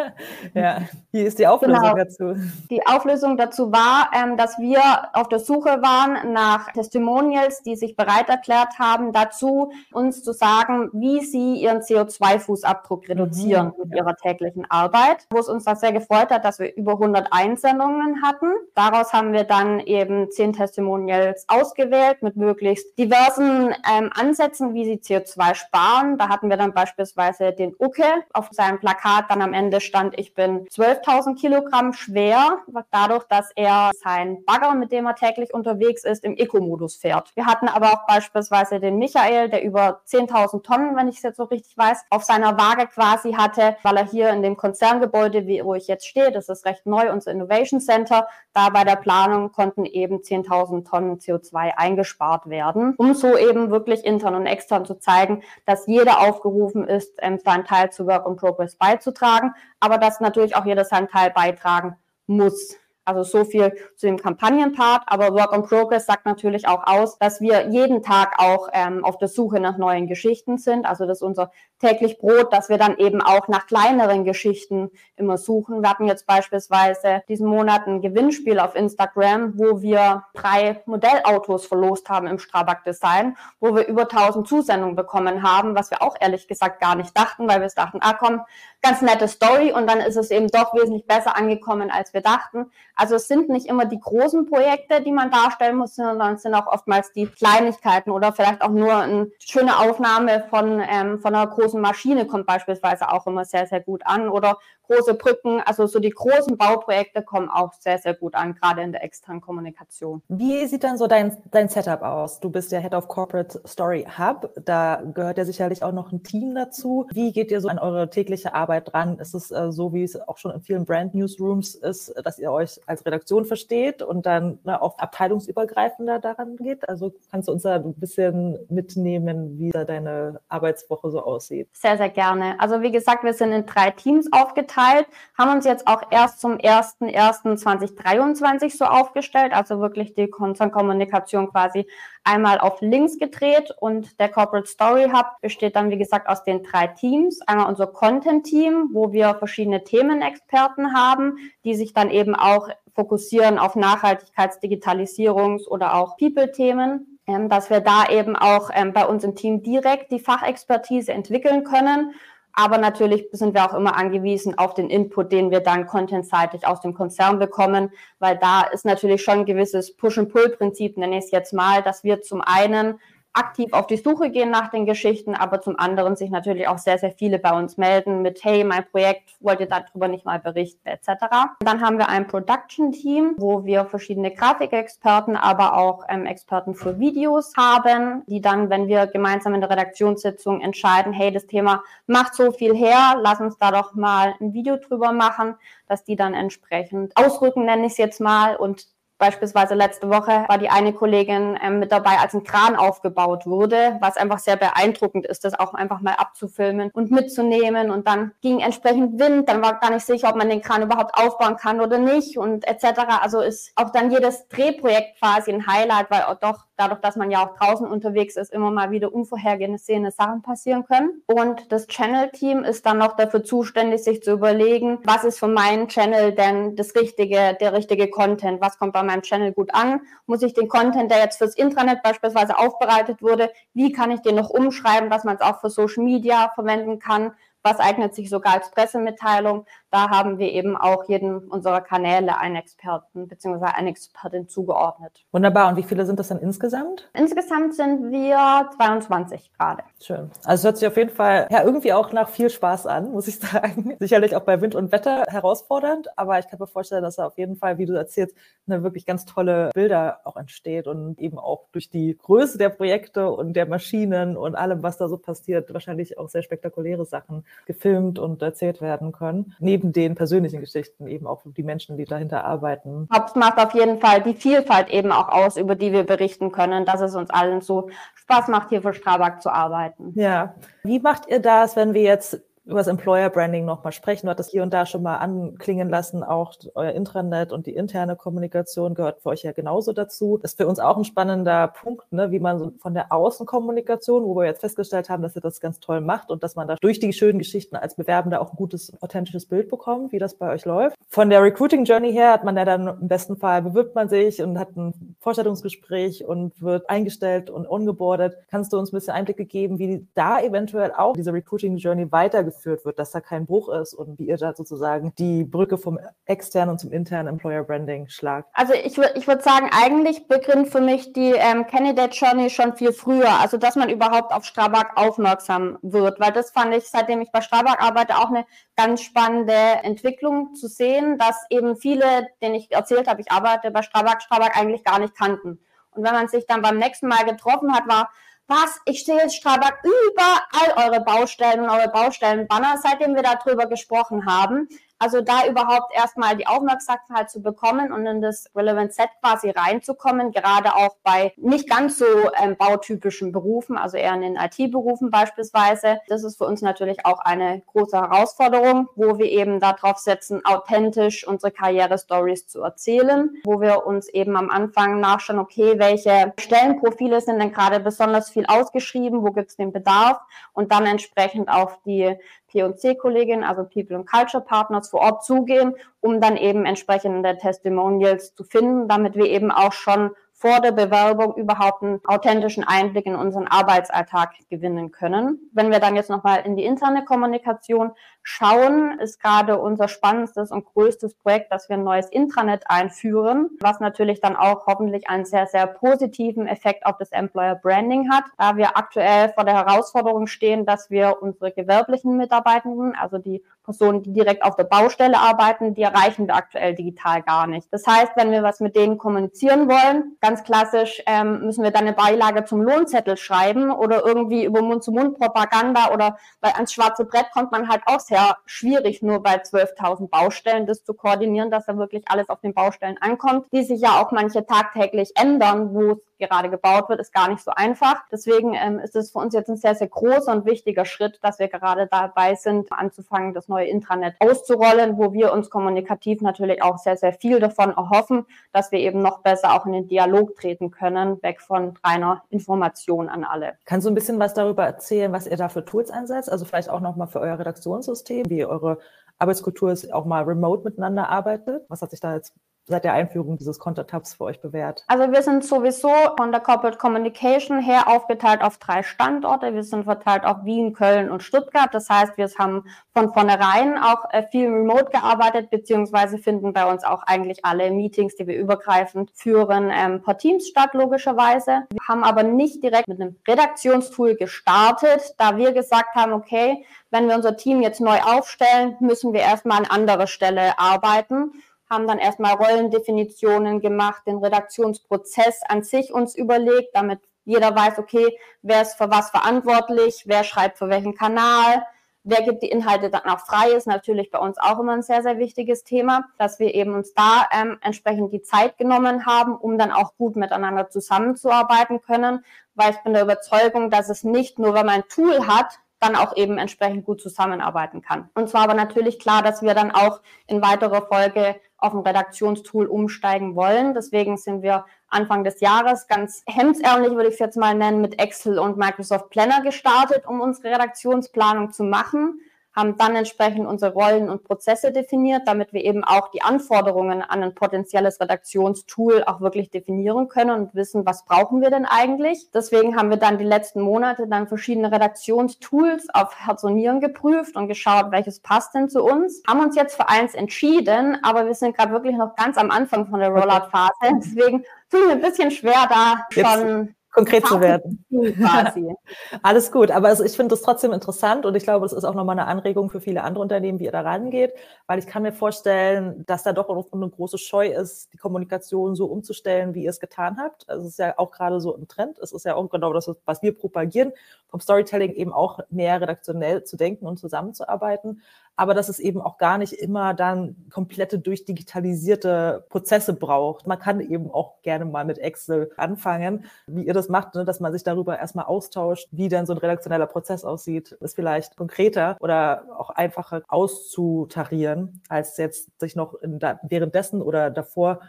ja, 0.54 0.82
wie 1.10 1.22
ist 1.22 1.38
die 1.38 1.46
Auflösung 1.46 1.82
genau. 1.82 1.96
dazu? 1.96 2.36
Die 2.70 2.86
Auflösung 2.86 3.36
dazu 3.36 3.72
war, 3.72 4.10
ähm, 4.14 4.36
dass 4.36 4.58
wir 4.58 4.80
auf 5.12 5.28
der 5.28 5.40
Suche 5.40 5.82
waren 5.82 6.32
nach 6.32 6.70
Testimonials, 6.72 7.62
die 7.62 7.76
sich 7.76 7.96
bereit 7.96 8.28
erklärt 8.28 8.78
haben, 8.78 8.83
haben 8.84 9.12
dazu, 9.12 9.72
uns 9.92 10.22
zu 10.22 10.32
sagen, 10.32 10.90
wie 10.92 11.20
sie 11.20 11.56
ihren 11.56 11.78
CO2-Fußabdruck 11.78 13.08
reduzieren 13.08 13.72
mhm, 13.76 13.84
mit 13.84 13.96
ihrer 13.96 14.16
täglichen 14.16 14.70
Arbeit, 14.70 15.26
wo 15.30 15.38
es 15.38 15.48
uns 15.48 15.64
da 15.64 15.74
sehr 15.74 15.92
gefreut 15.92 16.30
hat, 16.30 16.44
dass 16.44 16.58
wir 16.58 16.74
über 16.76 16.92
100 16.92 17.28
Einsendungen 17.32 18.22
hatten. 18.22 18.46
Daraus 18.74 19.12
haben 19.12 19.32
wir 19.32 19.44
dann 19.44 19.80
eben 19.80 20.30
zehn 20.30 20.52
Testimonials 20.52 21.46
ausgewählt 21.48 22.22
mit 22.22 22.36
möglichst 22.36 22.98
diversen 22.98 23.74
ähm, 23.90 24.10
Ansätzen, 24.14 24.74
wie 24.74 24.84
sie 24.84 24.98
CO2 24.98 25.54
sparen. 25.54 26.18
Da 26.18 26.28
hatten 26.28 26.50
wir 26.50 26.56
dann 26.56 26.74
beispielsweise 26.74 27.52
den 27.52 27.74
Uke. 27.78 28.04
Auf 28.32 28.48
seinem 28.50 28.78
Plakat 28.78 29.30
dann 29.30 29.42
am 29.42 29.52
Ende 29.52 29.80
stand, 29.80 30.18
ich 30.18 30.34
bin 30.34 30.66
12.000 30.66 31.36
Kilogramm 31.36 31.92
schwer, 31.92 32.58
dadurch, 32.90 33.24
dass 33.24 33.50
er 33.54 33.90
sein 34.02 34.44
Bagger, 34.44 34.74
mit 34.74 34.92
dem 34.92 35.06
er 35.06 35.14
täglich 35.14 35.52
unterwegs 35.54 36.04
ist, 36.04 36.24
im 36.24 36.36
Eco-Modus 36.36 36.96
fährt. 36.96 37.34
Wir 37.34 37.46
hatten 37.46 37.68
aber 37.68 37.92
auch 37.92 38.06
beispielsweise 38.06 38.73
den 38.80 38.98
Michael, 38.98 39.48
der 39.48 39.62
über 39.62 40.00
10.000 40.06 40.62
Tonnen, 40.62 40.96
wenn 40.96 41.08
ich 41.08 41.16
es 41.16 41.22
jetzt 41.22 41.36
so 41.36 41.44
richtig 41.44 41.76
weiß, 41.76 42.04
auf 42.10 42.24
seiner 42.24 42.56
Waage 42.58 42.86
quasi 42.86 43.32
hatte, 43.32 43.76
weil 43.82 43.96
er 43.96 44.06
hier 44.06 44.30
in 44.30 44.42
dem 44.42 44.56
Konzerngebäude, 44.56 45.46
wo 45.64 45.74
ich 45.74 45.86
jetzt 45.86 46.06
stehe, 46.06 46.32
das 46.32 46.48
ist 46.48 46.64
recht 46.64 46.86
neu, 46.86 47.10
unser 47.12 47.30
Innovation 47.30 47.80
Center, 47.80 48.26
da 48.52 48.68
bei 48.70 48.84
der 48.84 48.96
Planung 48.96 49.52
konnten 49.52 49.84
eben 49.84 50.18
10.000 50.18 50.88
Tonnen 50.88 51.18
CO2 51.18 51.72
eingespart 51.76 52.48
werden, 52.48 52.94
um 52.96 53.14
so 53.14 53.36
eben 53.36 53.70
wirklich 53.70 54.04
intern 54.04 54.34
und 54.34 54.46
extern 54.46 54.84
zu 54.84 54.98
zeigen, 54.98 55.42
dass 55.66 55.86
jeder 55.86 56.20
aufgerufen 56.20 56.86
ist, 56.86 57.18
ähm, 57.18 57.38
seinen 57.38 57.64
Teil 57.64 57.90
zu 57.90 58.06
Work 58.06 58.26
in 58.26 58.36
Progress 58.36 58.76
beizutragen, 58.76 59.54
aber 59.80 59.98
dass 59.98 60.20
natürlich 60.20 60.56
auch 60.56 60.64
jeder 60.64 60.84
seinen 60.84 61.08
Teil 61.08 61.30
beitragen 61.30 61.96
muss. 62.26 62.76
Also 63.04 63.22
so 63.22 63.44
viel 63.44 63.74
zu 63.96 64.06
dem 64.06 64.18
Kampagnenpart. 64.18 65.02
Aber 65.06 65.34
Work 65.34 65.52
on 65.52 65.62
Progress 65.62 66.06
sagt 66.06 66.26
natürlich 66.26 66.66
auch 66.66 66.86
aus, 66.86 67.18
dass 67.18 67.40
wir 67.40 67.68
jeden 67.68 68.02
Tag 68.02 68.34
auch 68.38 68.68
ähm, 68.72 69.04
auf 69.04 69.18
der 69.18 69.28
Suche 69.28 69.60
nach 69.60 69.76
neuen 69.76 70.06
Geschichten 70.06 70.58
sind. 70.58 70.86
Also 70.86 71.06
das 71.06 71.18
ist 71.18 71.22
unser 71.22 71.50
täglich 71.80 72.18
Brot, 72.18 72.52
dass 72.52 72.68
wir 72.68 72.78
dann 72.78 72.96
eben 72.96 73.20
auch 73.20 73.48
nach 73.48 73.66
kleineren 73.66 74.24
Geschichten 74.24 74.90
immer 75.16 75.36
suchen. 75.36 75.82
Wir 75.82 75.90
hatten 75.90 76.06
jetzt 76.06 76.26
beispielsweise 76.26 77.22
diesen 77.28 77.46
Monat 77.46 77.86
ein 77.86 78.00
Gewinnspiel 78.00 78.58
auf 78.58 78.74
Instagram, 78.74 79.58
wo 79.58 79.82
wir 79.82 80.24
drei 80.34 80.82
Modellautos 80.86 81.66
verlost 81.66 82.08
haben 82.08 82.26
im 82.26 82.38
Strabag 82.38 82.84
Design, 82.84 83.36
wo 83.60 83.74
wir 83.74 83.86
über 83.86 84.02
1000 84.02 84.48
Zusendungen 84.48 84.96
bekommen 84.96 85.42
haben, 85.42 85.74
was 85.74 85.90
wir 85.90 86.02
auch 86.02 86.16
ehrlich 86.20 86.48
gesagt 86.48 86.80
gar 86.80 86.94
nicht 86.94 87.16
dachten, 87.16 87.48
weil 87.48 87.60
wir 87.60 87.68
dachten, 87.74 87.98
ah 88.00 88.14
komm, 88.14 88.40
ganz 88.82 89.02
nette 89.02 89.28
Story 89.28 89.72
und 89.72 89.88
dann 89.88 90.00
ist 90.00 90.16
es 90.16 90.30
eben 90.30 90.48
doch 90.48 90.74
wesentlich 90.74 91.06
besser 91.06 91.36
angekommen, 91.36 91.90
als 91.90 92.14
wir 92.14 92.20
dachten. 92.20 92.70
Also 92.96 93.16
es 93.16 93.28
sind 93.28 93.48
nicht 93.48 93.66
immer 93.66 93.86
die 93.86 93.98
großen 93.98 94.46
Projekte, 94.46 95.02
die 95.02 95.12
man 95.12 95.30
darstellen 95.30 95.76
muss, 95.76 95.96
sondern 95.96 96.34
es 96.34 96.42
sind 96.42 96.54
auch 96.54 96.66
oftmals 96.66 97.12
die 97.12 97.26
Kleinigkeiten 97.26 98.10
oder 98.10 98.32
vielleicht 98.32 98.62
auch 98.62 98.70
nur 98.70 98.96
eine 98.96 99.30
schöne 99.38 99.78
Aufnahme 99.78 100.46
von, 100.48 100.80
ähm, 100.80 101.20
von 101.20 101.34
einer 101.34 101.46
großen 101.46 101.80
Maschine 101.80 102.26
kommt 102.26 102.46
beispielsweise 102.46 103.10
auch 103.10 103.26
immer 103.26 103.44
sehr, 103.44 103.66
sehr 103.66 103.80
gut 103.80 104.02
an 104.06 104.28
oder 104.28 104.58
große 104.86 105.14
Brücken. 105.14 105.60
Also 105.64 105.86
so 105.86 105.98
die 105.98 106.10
großen 106.10 106.56
Bauprojekte 106.56 107.22
kommen 107.22 107.48
auch 107.48 107.72
sehr, 107.74 107.98
sehr 107.98 108.14
gut 108.14 108.34
an, 108.34 108.54
gerade 108.54 108.82
in 108.82 108.92
der 108.92 109.02
externen 109.02 109.40
Kommunikation. 109.40 110.22
Wie 110.28 110.66
sieht 110.66 110.84
dann 110.84 110.98
so 110.98 111.06
dein, 111.06 111.36
dein 111.50 111.68
Setup 111.68 112.02
aus? 112.02 112.40
Du 112.40 112.50
bist 112.50 112.72
ja 112.72 112.80
Head 112.80 112.94
of 112.94 113.08
Corporate 113.08 113.60
Story 113.66 114.06
Hub. 114.18 114.50
Da 114.64 115.02
gehört 115.14 115.38
ja 115.38 115.44
sicherlich 115.44 115.82
auch 115.82 115.92
noch 115.92 116.12
ein 116.12 116.22
Team 116.22 116.54
dazu. 116.54 117.06
Wie 117.12 117.32
geht 117.32 117.50
ihr 117.50 117.60
so 117.60 117.68
an 117.68 117.78
eure 117.78 118.10
tägliche 118.10 118.54
Arbeit 118.54 118.92
dran? 118.92 119.18
Ist 119.18 119.34
es 119.34 119.50
äh, 119.50 119.72
so, 119.72 119.92
wie 119.92 120.04
es 120.04 120.16
auch 120.28 120.38
schon 120.38 120.52
in 120.52 120.60
vielen 120.60 120.84
Brand 120.84 121.14
Newsrooms 121.14 121.74
ist, 121.74 122.14
dass 122.22 122.38
ihr 122.38 122.52
euch 122.52 122.80
als 122.86 123.04
Redaktion 123.06 123.44
versteht 123.44 124.02
und 124.02 124.26
dann 124.26 124.58
ne, 124.64 124.80
auch 124.80 124.98
abteilungsübergreifender 124.98 126.18
daran 126.18 126.56
geht? 126.56 126.88
Also 126.88 127.12
kannst 127.30 127.48
du 127.48 127.52
uns 127.52 127.62
da 127.62 127.76
ein 127.76 127.94
bisschen 127.94 128.58
mitnehmen, 128.68 129.58
wie 129.58 129.70
da 129.70 129.84
deine 129.84 130.40
Arbeitswoche 130.48 131.10
so 131.10 131.22
aussieht? 131.22 131.68
Sehr, 131.72 131.96
sehr 131.96 132.10
gerne. 132.10 132.56
Also 132.58 132.82
wie 132.82 132.92
gesagt, 132.92 133.24
wir 133.24 133.32
sind 133.32 133.52
in 133.52 133.66
drei 133.66 133.90
Teams 133.90 134.28
aufgeteilt 134.32 134.73
aufgeteilt, 134.74 135.06
haben 135.36 135.52
uns 135.52 135.64
jetzt 135.64 135.86
auch 135.86 136.02
erst 136.10 136.40
zum 136.40 136.58
01.01.2023 136.58 138.76
so 138.76 138.84
aufgestellt, 138.84 139.52
also 139.52 139.80
wirklich 139.80 140.14
die 140.14 140.28
Konzernkommunikation 140.28 141.50
quasi 141.50 141.86
einmal 142.24 142.58
auf 142.58 142.80
links 142.80 143.18
gedreht 143.18 143.72
und 143.80 144.18
der 144.20 144.28
Corporate 144.28 144.68
Story 144.68 145.08
Hub 145.12 145.26
besteht 145.40 145.76
dann, 145.76 145.90
wie 145.90 145.98
gesagt, 145.98 146.28
aus 146.28 146.42
den 146.44 146.62
drei 146.62 146.88
Teams. 146.88 147.40
Einmal 147.46 147.68
unser 147.68 147.86
Content-Team, 147.86 148.90
wo 148.92 149.12
wir 149.12 149.34
verschiedene 149.34 149.84
Themenexperten 149.84 150.94
haben, 150.94 151.36
die 151.64 151.74
sich 151.74 151.92
dann 151.92 152.10
eben 152.10 152.34
auch 152.34 152.68
fokussieren 152.94 153.58
auf 153.58 153.74
Nachhaltigkeits-, 153.74 154.62
Digitalisierungs- 154.62 155.66
oder 155.66 155.94
auch 155.94 156.16
People-Themen 156.16 157.14
ähm, 157.26 157.48
dass 157.48 157.70
wir 157.70 157.80
da 157.80 158.04
eben 158.10 158.36
auch 158.36 158.68
ähm, 158.74 158.92
bei 158.92 159.06
uns 159.06 159.24
im 159.24 159.34
Team 159.34 159.62
direkt 159.62 160.12
die 160.12 160.18
Fachexpertise 160.18 161.10
entwickeln 161.10 161.64
können 161.64 162.14
aber 162.54 162.78
natürlich 162.78 163.28
sind 163.32 163.54
wir 163.54 163.64
auch 163.64 163.74
immer 163.74 163.96
angewiesen 163.96 164.56
auf 164.56 164.74
den 164.74 164.88
Input, 164.88 165.32
den 165.32 165.50
wir 165.50 165.60
dann 165.60 165.86
contentseitig 165.86 166.66
aus 166.66 166.80
dem 166.80 166.94
Konzern 166.94 167.38
bekommen, 167.38 167.90
weil 168.18 168.38
da 168.38 168.62
ist 168.62 168.84
natürlich 168.84 169.22
schon 169.22 169.40
ein 169.40 169.44
gewisses 169.44 169.96
Push-and-Pull-Prinzip, 169.96 170.96
nenne 170.96 171.18
ich 171.18 171.24
es 171.24 171.30
jetzt 171.30 171.52
mal, 171.52 171.82
dass 171.82 172.04
wir 172.04 172.22
zum 172.22 172.40
einen 172.40 173.00
aktiv 173.34 173.72
auf 173.72 173.86
die 173.86 173.96
Suche 173.96 174.30
gehen 174.30 174.50
nach 174.50 174.70
den 174.70 174.86
Geschichten, 174.86 175.34
aber 175.34 175.60
zum 175.60 175.78
anderen 175.78 176.16
sich 176.16 176.30
natürlich 176.30 176.68
auch 176.68 176.78
sehr, 176.78 176.98
sehr 176.98 177.10
viele 177.10 177.38
bei 177.38 177.50
uns 177.50 177.76
melden 177.76 178.22
mit, 178.22 178.42
hey, 178.44 178.64
mein 178.64 178.84
Projekt, 178.88 179.34
wollt 179.40 179.60
ihr 179.60 179.66
darüber 179.66 180.08
nicht 180.08 180.24
mal 180.24 180.38
berichten, 180.38 180.86
etc. 180.86 181.26
Dann 181.60 181.80
haben 181.82 181.98
wir 181.98 182.08
ein 182.08 182.26
Production-Team, 182.26 183.34
wo 183.36 183.64
wir 183.64 183.84
verschiedene 183.86 184.32
Grafikexperten, 184.32 185.36
aber 185.36 185.76
auch 185.76 186.04
ähm, 186.08 186.26
Experten 186.26 186.74
für 186.74 186.98
Videos 186.98 187.52
haben, 187.56 188.22
die 188.26 188.40
dann, 188.40 188.70
wenn 188.70 188.86
wir 188.86 189.06
gemeinsam 189.08 189.54
in 189.54 189.60
der 189.60 189.70
Redaktionssitzung 189.70 190.60
entscheiden, 190.60 191.12
hey, 191.12 191.32
das 191.32 191.46
Thema 191.46 191.82
macht 192.06 192.34
so 192.34 192.52
viel 192.52 192.74
her, 192.74 193.16
lass 193.20 193.40
uns 193.40 193.58
da 193.58 193.72
doch 193.72 193.94
mal 193.94 194.34
ein 194.40 194.54
Video 194.54 194.76
drüber 194.76 195.12
machen, 195.12 195.56
dass 195.88 196.04
die 196.04 196.16
dann 196.16 196.34
entsprechend 196.34 197.16
ausrücken, 197.16 197.64
nenne 197.64 197.86
ich 197.86 197.92
es 197.92 197.98
jetzt 197.98 198.20
mal, 198.20 198.56
und 198.56 198.86
Beispielsweise 199.18 199.74
letzte 199.74 200.08
Woche 200.08 200.44
war 200.48 200.58
die 200.58 200.68
eine 200.68 200.92
Kollegin 200.92 201.58
ähm, 201.62 201.78
mit 201.78 201.92
dabei, 201.92 202.18
als 202.18 202.34
ein 202.34 202.44
Kran 202.44 202.76
aufgebaut 202.76 203.46
wurde, 203.46 203.96
was 204.00 204.16
einfach 204.16 204.38
sehr 204.38 204.56
beeindruckend 204.56 205.26
ist, 205.26 205.44
das 205.44 205.58
auch 205.58 205.74
einfach 205.74 206.00
mal 206.00 206.14
abzufilmen 206.14 206.90
und 206.92 207.10
mitzunehmen. 207.10 207.90
Und 207.90 208.08
dann 208.08 208.32
ging 208.40 208.60
entsprechend 208.60 209.20
Wind, 209.20 209.48
dann 209.48 209.62
war 209.62 209.78
gar 209.78 209.90
nicht 209.90 210.04
sicher, 210.04 210.28
ob 210.28 210.36
man 210.36 210.48
den 210.48 210.62
Kran 210.62 210.82
überhaupt 210.82 211.14
aufbauen 211.14 211.56
kann 211.56 211.80
oder 211.80 211.98
nicht 211.98 212.38
und 212.38 212.66
etc. 212.66 213.00
Also 213.20 213.40
ist 213.40 213.72
auch 213.76 213.90
dann 213.90 214.10
jedes 214.10 214.48
Drehprojekt 214.48 215.18
quasi 215.20 215.52
ein 215.52 215.66
Highlight, 215.66 216.10
weil 216.10 216.22
auch 216.22 216.40
doch 216.40 216.64
dadurch, 216.76 217.00
dass 217.00 217.16
man 217.16 217.30
ja 217.30 217.44
auch 217.44 217.56
draußen 217.56 217.86
unterwegs 217.86 218.36
ist, 218.36 218.52
immer 218.52 218.70
mal 218.70 218.90
wieder 218.90 219.14
unvorhergesehene 219.14 220.10
Sachen 220.10 220.42
passieren 220.42 220.84
können. 220.84 221.22
Und 221.26 221.70
das 221.70 221.86
Channel-Team 221.86 222.64
ist 222.64 222.84
dann 222.86 222.98
noch 222.98 223.16
dafür 223.16 223.44
zuständig, 223.44 224.02
sich 224.02 224.22
zu 224.22 224.32
überlegen, 224.32 224.98
was 225.04 225.24
ist 225.24 225.38
für 225.38 225.48
meinen 225.48 225.88
Channel 225.88 226.32
denn 226.32 226.76
das 226.76 226.94
richtige, 226.94 227.56
der 227.60 227.72
richtige 227.72 228.10
Content? 228.10 228.60
Was 228.60 228.78
kommt 228.78 228.92
bei 228.92 229.02
meinem 229.06 229.22
Channel 229.22 229.52
gut 229.52 229.74
an? 229.74 230.00
Muss 230.26 230.42
ich 230.42 230.54
den 230.54 230.68
Content, 230.68 231.10
der 231.10 231.18
jetzt 231.18 231.38
fürs 231.38 231.56
Intranet 231.56 232.02
beispielsweise 232.02 232.58
aufbereitet 232.58 233.22
wurde, 233.22 233.50
wie 233.72 233.92
kann 233.92 234.10
ich 234.10 234.20
den 234.20 234.34
noch 234.34 234.50
umschreiben, 234.50 235.10
dass 235.10 235.24
man 235.24 235.36
es 235.36 235.42
auch 235.42 235.60
für 235.60 235.70
Social 235.70 236.04
Media 236.04 236.50
verwenden 236.54 236.98
kann? 236.98 237.32
Was 237.62 237.80
eignet 237.80 238.14
sich 238.14 238.28
sogar 238.28 238.54
als 238.54 238.70
Pressemitteilung? 238.70 239.66
Da 239.94 240.10
haben 240.10 240.40
wir 240.40 240.50
eben 240.50 240.76
auch 240.76 241.04
jedem 241.08 241.46
unserer 241.50 241.80
Kanäle 241.80 242.36
einen 242.38 242.56
Experten 242.56 243.28
bzw. 243.28 243.66
eine 243.76 243.90
Expertin 243.90 244.48
zugeordnet. 244.48 245.24
Wunderbar. 245.30 245.68
Und 245.68 245.76
wie 245.76 245.84
viele 245.84 246.04
sind 246.04 246.18
das 246.18 246.26
dann 246.26 246.40
insgesamt? 246.40 247.08
Insgesamt 247.12 247.76
sind 247.76 248.10
wir 248.10 248.70
22 248.76 249.52
gerade. 249.56 249.84
Schön. 250.02 250.32
Also 250.42 250.62
es 250.62 250.64
hört 250.64 250.78
sich 250.78 250.88
auf 250.88 250.96
jeden 250.96 251.10
Fall 251.10 251.46
ja 251.48 251.62
irgendwie 251.62 251.92
auch 251.92 252.12
nach 252.12 252.28
viel 252.28 252.50
Spaß 252.50 252.88
an, 252.88 253.12
muss 253.12 253.28
ich 253.28 253.38
sagen. 253.38 253.94
Sicherlich 254.00 254.34
auch 254.34 254.40
bei 254.40 254.60
Wind 254.60 254.74
und 254.74 254.90
Wetter 254.90 255.26
herausfordernd, 255.28 256.08
aber 256.18 256.40
ich 256.40 256.48
kann 256.48 256.58
mir 256.58 256.66
vorstellen, 256.66 257.04
dass 257.04 257.14
da 257.14 257.26
auf 257.28 257.38
jeden 257.38 257.54
Fall, 257.54 257.78
wie 257.78 257.86
du 257.86 257.92
erzählst, 257.92 258.34
eine 258.66 258.82
wirklich 258.82 259.06
ganz 259.06 259.24
tolle 259.26 259.70
Bilder 259.74 260.22
auch 260.24 260.36
entsteht 260.36 260.88
und 260.88 261.20
eben 261.20 261.38
auch 261.38 261.66
durch 261.70 261.88
die 261.88 262.18
Größe 262.20 262.58
der 262.58 262.70
Projekte 262.70 263.30
und 263.30 263.52
der 263.52 263.66
Maschinen 263.66 264.36
und 264.36 264.56
allem, 264.56 264.82
was 264.82 264.98
da 264.98 265.06
so 265.06 265.18
passiert, 265.18 265.72
wahrscheinlich 265.72 266.18
auch 266.18 266.28
sehr 266.28 266.42
spektakuläre 266.42 267.04
Sachen 267.04 267.44
gefilmt 267.66 268.18
und 268.18 268.42
erzählt 268.42 268.80
werden 268.80 269.12
können. 269.12 269.54
Neben 269.60 269.83
den 269.92 270.14
persönlichen 270.14 270.60
Geschichten 270.60 271.06
eben 271.06 271.26
auch 271.26 271.42
die 271.44 271.62
Menschen, 271.62 271.96
die 271.96 272.04
dahinter 272.04 272.44
arbeiten. 272.44 273.08
Es 273.10 273.34
macht 273.34 273.58
auf 273.58 273.74
jeden 273.74 274.00
Fall 274.00 274.22
die 274.22 274.34
Vielfalt 274.34 274.90
eben 274.90 275.12
auch 275.12 275.28
aus, 275.28 275.56
über 275.56 275.74
die 275.74 275.92
wir 275.92 276.04
berichten 276.04 276.52
können, 276.52 276.84
dass 276.84 277.00
es 277.00 277.14
uns 277.14 277.30
allen 277.30 277.60
so 277.60 277.90
Spaß 278.14 278.48
macht, 278.48 278.70
hier 278.70 278.82
für 278.82 278.94
Strabag 278.94 279.40
zu 279.40 279.50
arbeiten. 279.50 280.12
Ja. 280.14 280.54
Wie 280.82 281.00
macht 281.00 281.28
ihr 281.28 281.40
das, 281.40 281.76
wenn 281.76 281.94
wir 281.94 282.02
jetzt 282.02 282.40
über 282.66 282.78
das 282.78 282.86
Employer 282.86 283.28
Branding 283.28 283.66
nochmal 283.66 283.92
sprechen. 283.92 284.26
Du 284.26 284.30
hattest 284.30 284.50
hier 284.50 284.62
und 284.62 284.72
da 284.72 284.86
schon 284.86 285.02
mal 285.02 285.18
anklingen 285.18 285.90
lassen, 285.90 286.22
auch 286.22 286.54
euer 286.74 286.92
Intranet 286.92 287.52
und 287.52 287.66
die 287.66 287.74
interne 287.74 288.16
Kommunikation 288.16 288.94
gehört 288.94 289.20
für 289.20 289.30
euch 289.30 289.42
ja 289.42 289.52
genauso 289.52 289.92
dazu. 289.92 290.38
Das 290.40 290.52
ist 290.52 290.56
für 290.56 290.66
uns 290.66 290.78
auch 290.78 290.96
ein 290.96 291.04
spannender 291.04 291.68
Punkt, 291.68 292.10
ne, 292.10 292.30
wie 292.30 292.40
man 292.40 292.58
so 292.58 292.72
von 292.78 292.94
der 292.94 293.12
Außenkommunikation, 293.12 294.24
wo 294.24 294.34
wir 294.36 294.46
jetzt 294.46 294.60
festgestellt 294.60 295.10
haben, 295.10 295.22
dass 295.22 295.36
ihr 295.36 295.42
das 295.42 295.60
ganz 295.60 295.78
toll 295.78 296.00
macht 296.00 296.30
und 296.30 296.42
dass 296.42 296.56
man 296.56 296.66
da 296.66 296.76
durch 296.80 296.98
die 296.98 297.12
schönen 297.12 297.38
Geschichten 297.38 297.76
als 297.76 297.96
Bewerbender 297.96 298.40
auch 298.40 298.52
ein 298.52 298.56
gutes, 298.56 298.92
authentisches 299.02 299.46
Bild 299.46 299.68
bekommt, 299.68 300.12
wie 300.12 300.18
das 300.18 300.34
bei 300.34 300.50
euch 300.50 300.64
läuft. 300.64 300.96
Von 301.08 301.28
der 301.28 301.42
Recruiting 301.42 301.84
Journey 301.84 302.12
her 302.12 302.32
hat 302.32 302.44
man 302.44 302.56
ja 302.56 302.64
dann 302.64 302.88
im 302.88 303.08
besten 303.08 303.36
Fall 303.36 303.60
bewirbt 303.60 303.94
man 303.94 304.08
sich 304.08 304.40
und 304.42 304.58
hat 304.58 304.74
ein 304.76 305.16
Vorstellungsgespräch 305.20 306.24
und 306.24 306.62
wird 306.62 306.88
eingestellt 306.88 307.50
und 307.50 307.68
ongeboardet. 307.68 308.36
Kannst 308.50 308.72
du 308.72 308.78
uns 308.78 308.90
ein 308.90 308.96
bisschen 308.96 309.14
Einblicke 309.14 309.44
geben, 309.44 309.78
wie 309.78 310.06
da 310.14 310.40
eventuell 310.40 310.92
auch 310.96 311.12
diese 311.12 311.32
Recruiting 311.32 311.76
Journey 311.76 312.10
weitergeführt 312.10 312.53
wird, 312.64 312.98
dass 312.98 313.10
da 313.10 313.20
kein 313.20 313.46
Bruch 313.46 313.68
ist 313.68 313.94
und 313.94 314.18
wie 314.18 314.28
ihr 314.28 314.36
da 314.36 314.54
sozusagen 314.54 315.14
die 315.16 315.44
Brücke 315.44 315.78
vom 315.78 315.98
externen 316.24 316.78
zum 316.78 316.92
internen 316.92 317.28
Employer 317.28 317.64
Branding 317.64 318.08
schlagt? 318.08 318.48
Also 318.52 318.72
ich 318.74 318.96
würde 318.96 319.14
ich 319.16 319.26
würde 319.26 319.42
sagen, 319.42 319.70
eigentlich 319.72 320.28
beginnt 320.28 320.68
für 320.68 320.80
mich 320.80 321.12
die 321.12 321.32
ähm, 321.32 321.66
Candidate 321.66 322.14
Journey 322.14 322.50
schon 322.50 322.76
viel 322.76 322.92
früher, 322.92 323.40
also 323.40 323.56
dass 323.56 323.76
man 323.76 323.88
überhaupt 323.88 324.32
auf 324.32 324.44
Strabag 324.44 324.96
aufmerksam 324.96 325.78
wird, 325.82 326.20
weil 326.20 326.32
das 326.32 326.50
fand 326.50 326.74
ich, 326.74 326.88
seitdem 326.88 327.20
ich 327.20 327.32
bei 327.32 327.40
Strabag 327.40 327.80
arbeite, 327.80 328.16
auch 328.16 328.30
eine 328.30 328.46
ganz 328.76 329.02
spannende 329.02 329.52
Entwicklung 329.52 330.54
zu 330.54 330.68
sehen, 330.68 331.18
dass 331.18 331.36
eben 331.50 331.76
viele, 331.76 332.28
denen 332.42 332.54
ich 332.54 332.70
erzählt 332.70 333.08
habe, 333.08 333.20
ich 333.20 333.30
arbeite 333.30 333.70
bei 333.70 333.82
Strabag, 333.82 334.22
Strabag 334.22 334.56
eigentlich 334.56 334.84
gar 334.84 334.98
nicht 334.98 335.16
kannten. 335.16 335.58
Und 335.92 336.04
wenn 336.04 336.12
man 336.12 336.28
sich 336.28 336.46
dann 336.46 336.62
beim 336.62 336.78
nächsten 336.78 337.08
Mal 337.08 337.24
getroffen 337.24 337.72
hat, 337.74 337.86
war, 337.88 338.10
was, 338.46 338.80
ich 338.84 339.04
sehe 339.04 339.16
jetzt 339.16 339.36
Strabag 339.36 339.78
überall 339.82 340.88
eure 340.88 341.00
Baustellen 341.00 341.60
und 341.60 341.70
eure 341.70 341.88
Baustellenbanner, 341.88 342.78
seitdem 342.82 343.14
wir 343.14 343.22
darüber 343.22 343.66
gesprochen 343.66 344.26
haben. 344.26 344.68
Also 344.98 345.20
da 345.20 345.46
überhaupt 345.46 345.94
erstmal 345.94 346.36
die 346.36 346.46
Aufmerksamkeit 346.46 347.30
zu 347.30 347.42
bekommen 347.42 347.92
und 347.92 348.06
in 348.06 348.22
das 348.22 348.50
Relevant 348.54 348.92
Set 348.92 349.08
quasi 349.20 349.50
reinzukommen, 349.50 350.32
gerade 350.32 350.74
auch 350.74 350.96
bei 351.02 351.32
nicht 351.36 351.68
ganz 351.68 351.98
so 351.98 352.06
ähm, 352.40 352.56
bautypischen 352.56 353.32
Berufen, 353.32 353.76
also 353.76 353.96
eher 353.96 354.14
in 354.14 354.22
den 354.22 354.36
IT-Berufen 354.36 355.10
beispielsweise. 355.10 356.00
Das 356.08 356.24
ist 356.24 356.38
für 356.38 356.44
uns 356.44 356.62
natürlich 356.62 357.04
auch 357.04 357.18
eine 357.18 357.62
große 357.66 358.00
Herausforderung, 358.00 358.88
wo 358.94 359.18
wir 359.18 359.26
eben 359.26 359.60
darauf 359.60 359.98
setzen, 359.98 360.44
authentisch 360.44 361.26
unsere 361.26 361.52
Karriere-Stories 361.52 362.46
zu 362.46 362.62
erzählen, 362.62 363.30
wo 363.44 363.60
wir 363.60 363.86
uns 363.86 364.08
eben 364.08 364.36
am 364.36 364.50
Anfang 364.50 365.00
nachschauen, 365.00 365.38
okay, 365.38 365.78
welche 365.78 366.32
Stellenprofile 366.38 367.20
sind 367.20 367.40
denn 367.40 367.52
gerade 367.52 367.80
besonders 367.80 368.30
viel 368.30 368.46
ausgeschrieben, 368.46 369.22
wo 369.22 369.32
gibt 369.32 369.50
es 369.50 369.56
den 369.56 369.72
Bedarf 369.72 370.20
und 370.52 370.72
dann 370.72 370.86
entsprechend 370.86 371.48
auf 371.48 371.78
die 371.84 372.16
P&C-Kolleginnen, 372.54 373.44
also 373.44 373.64
People 373.64 373.96
and 373.96 374.08
Culture 374.08 374.42
Partners 374.42 374.88
vor 374.88 375.00
Ort 375.00 375.24
zugehen, 375.24 375.74
um 376.00 376.20
dann 376.20 376.36
eben 376.36 376.64
entsprechende 376.64 377.36
Testimonials 377.36 378.34
zu 378.34 378.44
finden, 378.44 378.88
damit 378.88 379.16
wir 379.16 379.26
eben 379.26 379.50
auch 379.50 379.72
schon 379.72 380.10
vor 380.36 380.60
der 380.60 380.72
Bewerbung 380.72 381.36
überhaupt 381.36 381.82
einen 381.82 382.00
authentischen 382.04 382.64
Einblick 382.64 383.06
in 383.06 383.14
unseren 383.14 383.46
Arbeitsalltag 383.46 384.32
gewinnen 384.50 384.90
können. 384.90 385.38
Wenn 385.52 385.70
wir 385.70 385.78
dann 385.78 385.96
jetzt 385.96 386.10
nochmal 386.10 386.42
in 386.44 386.56
die 386.56 386.64
interne 386.64 387.04
Kommunikation 387.04 387.92
schauen, 388.22 388.98
ist 388.98 389.22
gerade 389.22 389.58
unser 389.58 389.86
spannendstes 389.86 390.50
und 390.50 390.64
größtes 390.64 391.14
Projekt, 391.14 391.52
dass 391.52 391.68
wir 391.68 391.76
ein 391.76 391.84
neues 391.84 392.10
Intranet 392.10 392.64
einführen, 392.66 393.50
was 393.60 393.80
natürlich 393.80 394.20
dann 394.20 394.34
auch 394.34 394.66
hoffentlich 394.66 395.08
einen 395.08 395.24
sehr, 395.24 395.46
sehr 395.46 395.66
positiven 395.66 396.46
Effekt 396.46 396.84
auf 396.84 396.98
das 396.98 397.12
Employer 397.12 397.54
Branding 397.54 398.10
hat, 398.10 398.24
da 398.36 398.56
wir 398.56 398.76
aktuell 398.76 399.30
vor 399.34 399.44
der 399.44 399.54
Herausforderung 399.54 400.26
stehen, 400.26 400.66
dass 400.66 400.90
wir 400.90 401.22
unsere 401.22 401.52
gewerblichen 401.52 402.16
Mitarbeitenden, 402.16 402.94
also 402.96 403.18
die 403.18 403.42
Personen, 403.62 404.02
die 404.02 404.12
direkt 404.12 404.42
auf 404.42 404.56
der 404.56 404.64
Baustelle 404.64 405.18
arbeiten, 405.18 405.74
die 405.74 405.82
erreichen 405.82 406.26
wir 406.26 406.34
aktuell 406.34 406.74
digital 406.74 407.22
gar 407.22 407.46
nicht. 407.46 407.68
Das 407.72 407.86
heißt, 407.86 408.12
wenn 408.16 408.30
wir 408.30 408.42
was 408.42 408.60
mit 408.60 408.76
denen 408.76 408.98
kommunizieren 408.98 409.68
wollen, 409.68 410.16
ganz 410.24 410.42
klassisch 410.42 411.02
ähm, 411.04 411.40
müssen 411.44 411.62
wir 411.62 411.70
dann 411.70 411.86
eine 411.86 411.92
Beilage 411.92 412.46
zum 412.46 412.62
Lohnzettel 412.62 413.18
schreiben 413.18 413.70
oder 413.70 414.06
irgendwie 414.06 414.44
über 414.46 414.62
Mund-zu-Mund-Propaganda 414.62 415.92
oder 415.92 416.16
weil 416.40 416.52
ans 416.52 416.72
schwarze 416.72 417.04
Brett 417.04 417.26
kommt 417.34 417.52
man 417.52 417.68
halt 417.68 417.82
auch 417.84 418.00
sehr 418.00 418.38
schwierig, 418.46 419.02
nur 419.02 419.22
bei 419.22 419.36
12.000 419.36 420.08
Baustellen 420.08 420.66
das 420.66 420.82
zu 420.82 420.94
koordinieren, 420.94 421.50
dass 421.50 421.66
da 421.66 421.76
wirklich 421.76 422.04
alles 422.06 422.30
auf 422.30 422.40
den 422.40 422.54
Baustellen 422.54 422.96
ankommt, 423.02 423.48
die 423.52 423.64
sich 423.64 423.82
ja 423.82 424.00
auch 424.00 424.12
manche 424.12 424.46
tagtäglich 424.46 425.12
ändern, 425.14 425.74
wo 425.74 425.92
es 425.92 425.98
gerade 426.26 426.50
gebaut 426.50 426.88
wird, 426.88 427.00
ist 427.00 427.12
gar 427.12 427.28
nicht 427.28 427.42
so 427.42 427.50
einfach. 427.54 428.04
Deswegen 428.10 428.54
ähm, 428.54 428.78
ist 428.78 428.96
es 428.96 429.12
für 429.12 429.18
uns 429.18 429.34
jetzt 429.34 429.48
ein 429.48 429.56
sehr, 429.56 429.74
sehr 429.74 429.88
großer 429.88 430.32
und 430.32 430.44
wichtiger 430.44 430.84
Schritt, 430.84 431.18
dass 431.22 431.38
wir 431.38 431.48
gerade 431.48 431.86
dabei 431.90 432.34
sind, 432.34 432.70
anzufangen, 432.72 433.34
das 433.34 433.48
neue 433.48 433.66
Intranet 433.66 434.14
auszurollen, 434.20 434.98
wo 434.98 435.12
wir 435.12 435.32
uns 435.32 435.50
kommunikativ 435.50 436.20
natürlich 436.20 436.62
auch 436.62 436.78
sehr, 436.78 436.96
sehr 436.96 437.12
viel 437.12 437.40
davon 437.40 437.70
erhoffen, 437.70 438.26
dass 438.52 438.72
wir 438.72 438.78
eben 438.78 439.00
noch 439.02 439.20
besser 439.20 439.54
auch 439.54 439.66
in 439.66 439.72
den 439.72 439.88
Dialog 439.88 440.36
treten 440.36 440.70
können, 440.70 441.22
weg 441.22 441.40
von 441.40 441.74
reiner 441.84 442.22
Information 442.30 443.08
an 443.08 443.24
alle. 443.24 443.54
Kannst 443.64 443.86
du 443.86 443.90
ein 443.90 443.94
bisschen 443.94 444.18
was 444.18 444.34
darüber 444.34 444.64
erzählen, 444.64 445.12
was 445.12 445.26
ihr 445.26 445.36
da 445.36 445.48
für 445.48 445.64
Tools 445.64 445.90
einsetzt? 445.90 446.30
Also 446.30 446.44
vielleicht 446.44 446.70
auch 446.70 446.80
nochmal 446.80 447.08
für 447.08 447.20
euer 447.20 447.38
Redaktionssystem, 447.38 448.24
wie 448.28 448.44
eure 448.44 448.78
Arbeitskultur 449.18 449.72
ist, 449.72 449.92
auch 449.92 450.04
mal 450.04 450.24
remote 450.24 450.64
miteinander 450.64 451.08
arbeitet. 451.08 451.64
Was 451.68 451.82
hat 451.82 451.90
sich 451.90 452.00
da 452.00 452.14
jetzt 452.14 452.34
seit 452.66 452.84
der 452.84 452.94
Einführung 452.94 453.36
dieses 453.36 453.58
Content-Hubs 453.58 454.14
für 454.14 454.24
euch 454.24 454.40
bewährt? 454.40 454.84
Also 454.86 455.12
wir 455.12 455.22
sind 455.22 455.44
sowieso 455.44 455.90
von 456.16 456.32
der 456.32 456.40
Corporate 456.40 456.78
Communication 456.78 457.60
her 457.60 457.88
aufgeteilt 457.88 458.42
auf 458.42 458.58
drei 458.58 458.82
Standorte. 458.82 459.54
Wir 459.54 459.62
sind 459.62 459.84
verteilt 459.84 460.24
auf 460.24 460.44
Wien, 460.44 460.72
Köln 460.72 461.10
und 461.10 461.22
Stuttgart. 461.22 461.68
Das 461.72 461.90
heißt, 461.90 462.16
wir 462.16 462.28
haben 462.38 462.64
von 462.92 463.12
vornherein 463.12 463.78
auch 463.78 464.10
äh, 464.10 464.22
viel 464.30 464.48
remote 464.48 464.90
gearbeitet, 464.90 465.50
beziehungsweise 465.50 466.18
finden 466.18 466.52
bei 466.52 466.64
uns 466.70 466.84
auch 466.84 467.02
eigentlich 467.02 467.44
alle 467.44 467.70
Meetings, 467.70 468.16
die 468.16 468.26
wir 468.26 468.36
übergreifend 468.36 469.10
führen, 469.14 469.70
ähm, 469.72 470.02
per 470.02 470.16
Teams 470.16 470.48
statt, 470.48 470.70
logischerweise. 470.72 471.64
Wir 471.70 471.88
haben 471.88 472.02
aber 472.02 472.22
nicht 472.22 472.62
direkt 472.62 472.88
mit 472.88 473.00
einem 473.00 473.16
Redaktionstool 473.28 474.16
gestartet, 474.16 475.14
da 475.18 475.36
wir 475.36 475.52
gesagt 475.52 475.94
haben, 475.94 476.12
okay, 476.12 476.64
wenn 476.90 477.08
wir 477.08 477.16
unser 477.16 477.36
Team 477.36 477.60
jetzt 477.60 477.80
neu 477.80 477.98
aufstellen, 477.98 478.76
müssen 478.80 479.12
wir 479.12 479.20
erstmal 479.20 479.58
an 479.58 479.66
anderer 479.66 480.06
Stelle 480.06 480.58
arbeiten 480.58 481.32
haben 481.70 481.86
dann 481.86 481.98
erstmal 481.98 482.34
Rollendefinitionen 482.34 483.60
gemacht, 483.60 484.02
den 484.06 484.18
Redaktionsprozess 484.18 485.40
an 485.48 485.62
sich 485.62 485.92
uns 485.92 486.14
überlegt, 486.14 486.74
damit 486.74 487.00
jeder 487.24 487.54
weiß, 487.54 487.78
okay, 487.78 488.18
wer 488.42 488.62
ist 488.62 488.76
für 488.76 488.90
was 488.90 489.10
verantwortlich, 489.10 490.04
wer 490.06 490.24
schreibt 490.24 490.58
für 490.58 490.68
welchen 490.68 490.94
Kanal, 490.94 491.64
wer 492.04 492.22
gibt 492.22 492.42
die 492.42 492.50
Inhalte 492.50 492.90
dann 492.90 493.04
auch 493.04 493.20
frei, 493.20 493.50
ist 493.52 493.66
natürlich 493.66 494.10
bei 494.10 494.18
uns 494.18 494.36
auch 494.38 494.60
immer 494.60 494.74
ein 494.74 494.82
sehr, 494.82 495.02
sehr 495.02 495.18
wichtiges 495.18 495.64
Thema, 495.64 496.04
dass 496.18 496.38
wir 496.38 496.54
eben 496.54 496.74
uns 496.74 496.92
da 496.92 497.26
ähm, 497.32 497.58
entsprechend 497.62 498.12
die 498.12 498.22
Zeit 498.22 498.58
genommen 498.58 499.06
haben, 499.06 499.34
um 499.34 499.58
dann 499.58 499.72
auch 499.72 499.96
gut 499.96 500.14
miteinander 500.16 500.68
zusammenzuarbeiten 500.68 501.80
können, 501.80 502.24
weil 502.54 502.72
ich 502.72 502.78
bin 502.78 502.92
der 502.92 503.02
Überzeugung, 503.02 503.70
dass 503.70 503.88
es 503.88 504.04
nicht 504.04 504.38
nur, 504.38 504.54
wenn 504.54 504.66
man 504.66 504.76
ein 504.76 504.88
Tool 504.88 505.26
hat, 505.26 505.58
dann 505.80 505.96
auch 505.96 506.16
eben 506.16 506.38
entsprechend 506.38 506.84
gut 506.84 507.00
zusammenarbeiten 507.00 507.82
kann. 507.82 508.08
Und 508.14 508.30
zwar 508.30 508.42
aber 508.42 508.54
natürlich 508.54 508.98
klar, 508.98 509.22
dass 509.22 509.42
wir 509.42 509.54
dann 509.54 509.70
auch 509.70 510.00
in 510.26 510.40
weiterer 510.40 510.82
Folge 510.82 511.36
auf 511.64 511.72
ein 511.72 511.80
Redaktionstool 511.80 512.66
umsteigen 512.66 513.34
wollen. 513.34 513.74
Deswegen 513.74 514.16
sind 514.16 514.42
wir 514.42 514.66
Anfang 514.88 515.24
des 515.24 515.40
Jahres 515.40 515.86
ganz 515.88 516.22
hemdsärmlich, 516.26 516.92
würde 516.92 517.08
ich 517.08 517.14
es 517.14 517.20
jetzt 517.20 517.36
mal 517.36 517.54
nennen, 517.54 517.80
mit 517.80 518.00
Excel 518.00 518.38
und 518.38 518.56
Microsoft 518.56 519.10
Planner 519.10 519.42
gestartet, 519.42 520.06
um 520.06 520.20
unsere 520.20 520.54
Redaktionsplanung 520.54 521.50
zu 521.50 521.64
machen 521.64 522.20
haben 522.54 522.76
dann 522.78 522.94
entsprechend 522.94 523.46
unsere 523.46 523.72
Rollen 523.72 524.08
und 524.08 524.24
Prozesse 524.24 524.72
definiert, 524.72 525.22
damit 525.26 525.52
wir 525.52 525.64
eben 525.64 525.82
auch 525.82 526.08
die 526.10 526.22
Anforderungen 526.22 527.02
an 527.02 527.22
ein 527.22 527.34
potenzielles 527.34 528.00
Redaktionstool 528.00 529.04
auch 529.04 529.20
wirklich 529.20 529.50
definieren 529.50 530.08
können 530.08 530.30
und 530.30 530.54
wissen, 530.54 530.86
was 530.86 531.04
brauchen 531.04 531.40
wir 531.40 531.50
denn 531.50 531.66
eigentlich. 531.66 532.30
Deswegen 532.32 532.76
haben 532.76 532.90
wir 532.90 532.96
dann 532.96 533.18
die 533.18 533.24
letzten 533.24 533.60
Monate 533.60 534.06
dann 534.06 534.28
verschiedene 534.28 534.70
Redaktionstools 534.70 535.88
auf 535.92 536.14
Herz 536.16 536.44
und 536.44 536.54
Nieren 536.54 536.80
geprüft 536.80 537.36
und 537.36 537.48
geschaut, 537.48 537.90
welches 537.90 538.20
passt 538.20 538.54
denn 538.54 538.68
zu 538.68 538.82
uns. 538.84 539.22
Haben 539.26 539.40
uns 539.40 539.56
jetzt 539.56 539.76
für 539.76 539.88
eins 539.88 540.14
entschieden, 540.14 540.98
aber 541.02 541.26
wir 541.26 541.34
sind 541.34 541.56
gerade 541.56 541.72
wirklich 541.72 541.96
noch 541.96 542.14
ganz 542.14 542.38
am 542.38 542.50
Anfang 542.50 542.86
von 542.86 543.00
der 543.00 543.10
Rollout-Phase. 543.10 543.72
Deswegen 543.96 544.44
tut 544.70 544.86
mir 544.86 544.92
ein 544.92 545.00
bisschen 545.00 545.30
schwer, 545.30 545.68
da 545.68 546.06
schon 546.10 546.74
konkret 546.94 547.26
zu 547.26 547.40
werden. 547.40 547.84
Alles 549.22 549.50
gut, 549.50 549.70
aber 549.70 549.88
also 549.88 550.04
ich 550.04 550.12
finde 550.12 550.34
das 550.34 550.42
trotzdem 550.42 550.72
interessant 550.72 551.26
und 551.26 551.34
ich 551.34 551.42
glaube, 551.42 551.64
das 551.64 551.72
ist 551.72 551.84
auch 551.84 551.94
nochmal 551.94 552.18
eine 552.18 552.28
Anregung 552.28 552.70
für 552.70 552.80
viele 552.80 553.02
andere 553.02 553.22
Unternehmen, 553.22 553.58
wie 553.58 553.64
ihr 553.64 553.72
da 553.72 553.80
rangeht, 553.80 554.32
weil 554.66 554.78
ich 554.78 554.86
kann 554.86 555.02
mir 555.02 555.12
vorstellen, 555.12 556.04
dass 556.06 556.22
da 556.22 556.32
doch 556.32 556.48
auch 556.48 556.72
eine 556.72 556.88
große 556.88 557.18
Scheu 557.18 557.48
ist, 557.48 557.92
die 557.92 557.96
Kommunikation 557.96 558.76
so 558.76 558.86
umzustellen, 558.86 559.54
wie 559.54 559.64
ihr 559.64 559.70
es 559.70 559.80
getan 559.80 560.18
habt. 560.18 560.48
Also 560.48 560.62
es 560.66 560.72
ist 560.72 560.78
ja 560.78 560.98
auch 560.98 561.10
gerade 561.10 561.40
so 561.40 561.54
im 561.54 561.66
Trend. 561.66 561.98
Es 561.98 562.12
ist 562.12 562.24
ja 562.24 562.36
auch 562.36 562.48
genau 562.48 562.72
das, 562.72 562.90
was 563.04 563.22
wir 563.22 563.36
propagieren. 563.36 563.92
Vom 564.34 564.40
Storytelling 564.40 564.90
eben 564.94 565.12
auch 565.12 565.38
mehr 565.48 565.80
redaktionell 565.80 566.42
zu 566.42 566.56
denken 566.56 566.88
und 566.88 566.98
zusammenzuarbeiten 566.98 568.02
aber 568.36 568.54
dass 568.54 568.68
es 568.68 568.78
eben 568.78 569.00
auch 569.00 569.18
gar 569.18 569.38
nicht 569.38 569.52
immer 569.52 569.94
dann 569.94 570.36
komplette 570.50 570.98
durchdigitalisierte 570.98 572.44
Prozesse 572.48 572.94
braucht. 572.94 573.46
Man 573.46 573.58
kann 573.58 573.80
eben 573.80 574.10
auch 574.10 574.42
gerne 574.42 574.64
mal 574.64 574.84
mit 574.84 574.98
Excel 574.98 575.50
anfangen, 575.56 576.24
wie 576.46 576.66
ihr 576.66 576.74
das 576.74 576.88
macht, 576.88 577.14
ne, 577.14 577.24
dass 577.24 577.40
man 577.40 577.52
sich 577.52 577.62
darüber 577.62 577.98
erstmal 577.98 578.24
austauscht, 578.24 578.88
wie 578.90 579.08
dann 579.08 579.26
so 579.26 579.32
ein 579.32 579.38
redaktioneller 579.38 579.86
Prozess 579.86 580.24
aussieht, 580.24 580.72
ist 580.72 580.96
vielleicht 580.96 581.36
konkreter 581.36 581.96
oder 582.00 582.44
auch 582.58 582.70
einfacher 582.70 583.22
auszutarieren, 583.28 584.82
als 584.88 585.16
jetzt 585.16 585.48
sich 585.60 585.76
noch 585.76 585.94
in, 585.94 586.20
währenddessen 586.42 587.02
oder 587.02 587.30
davor 587.30 587.80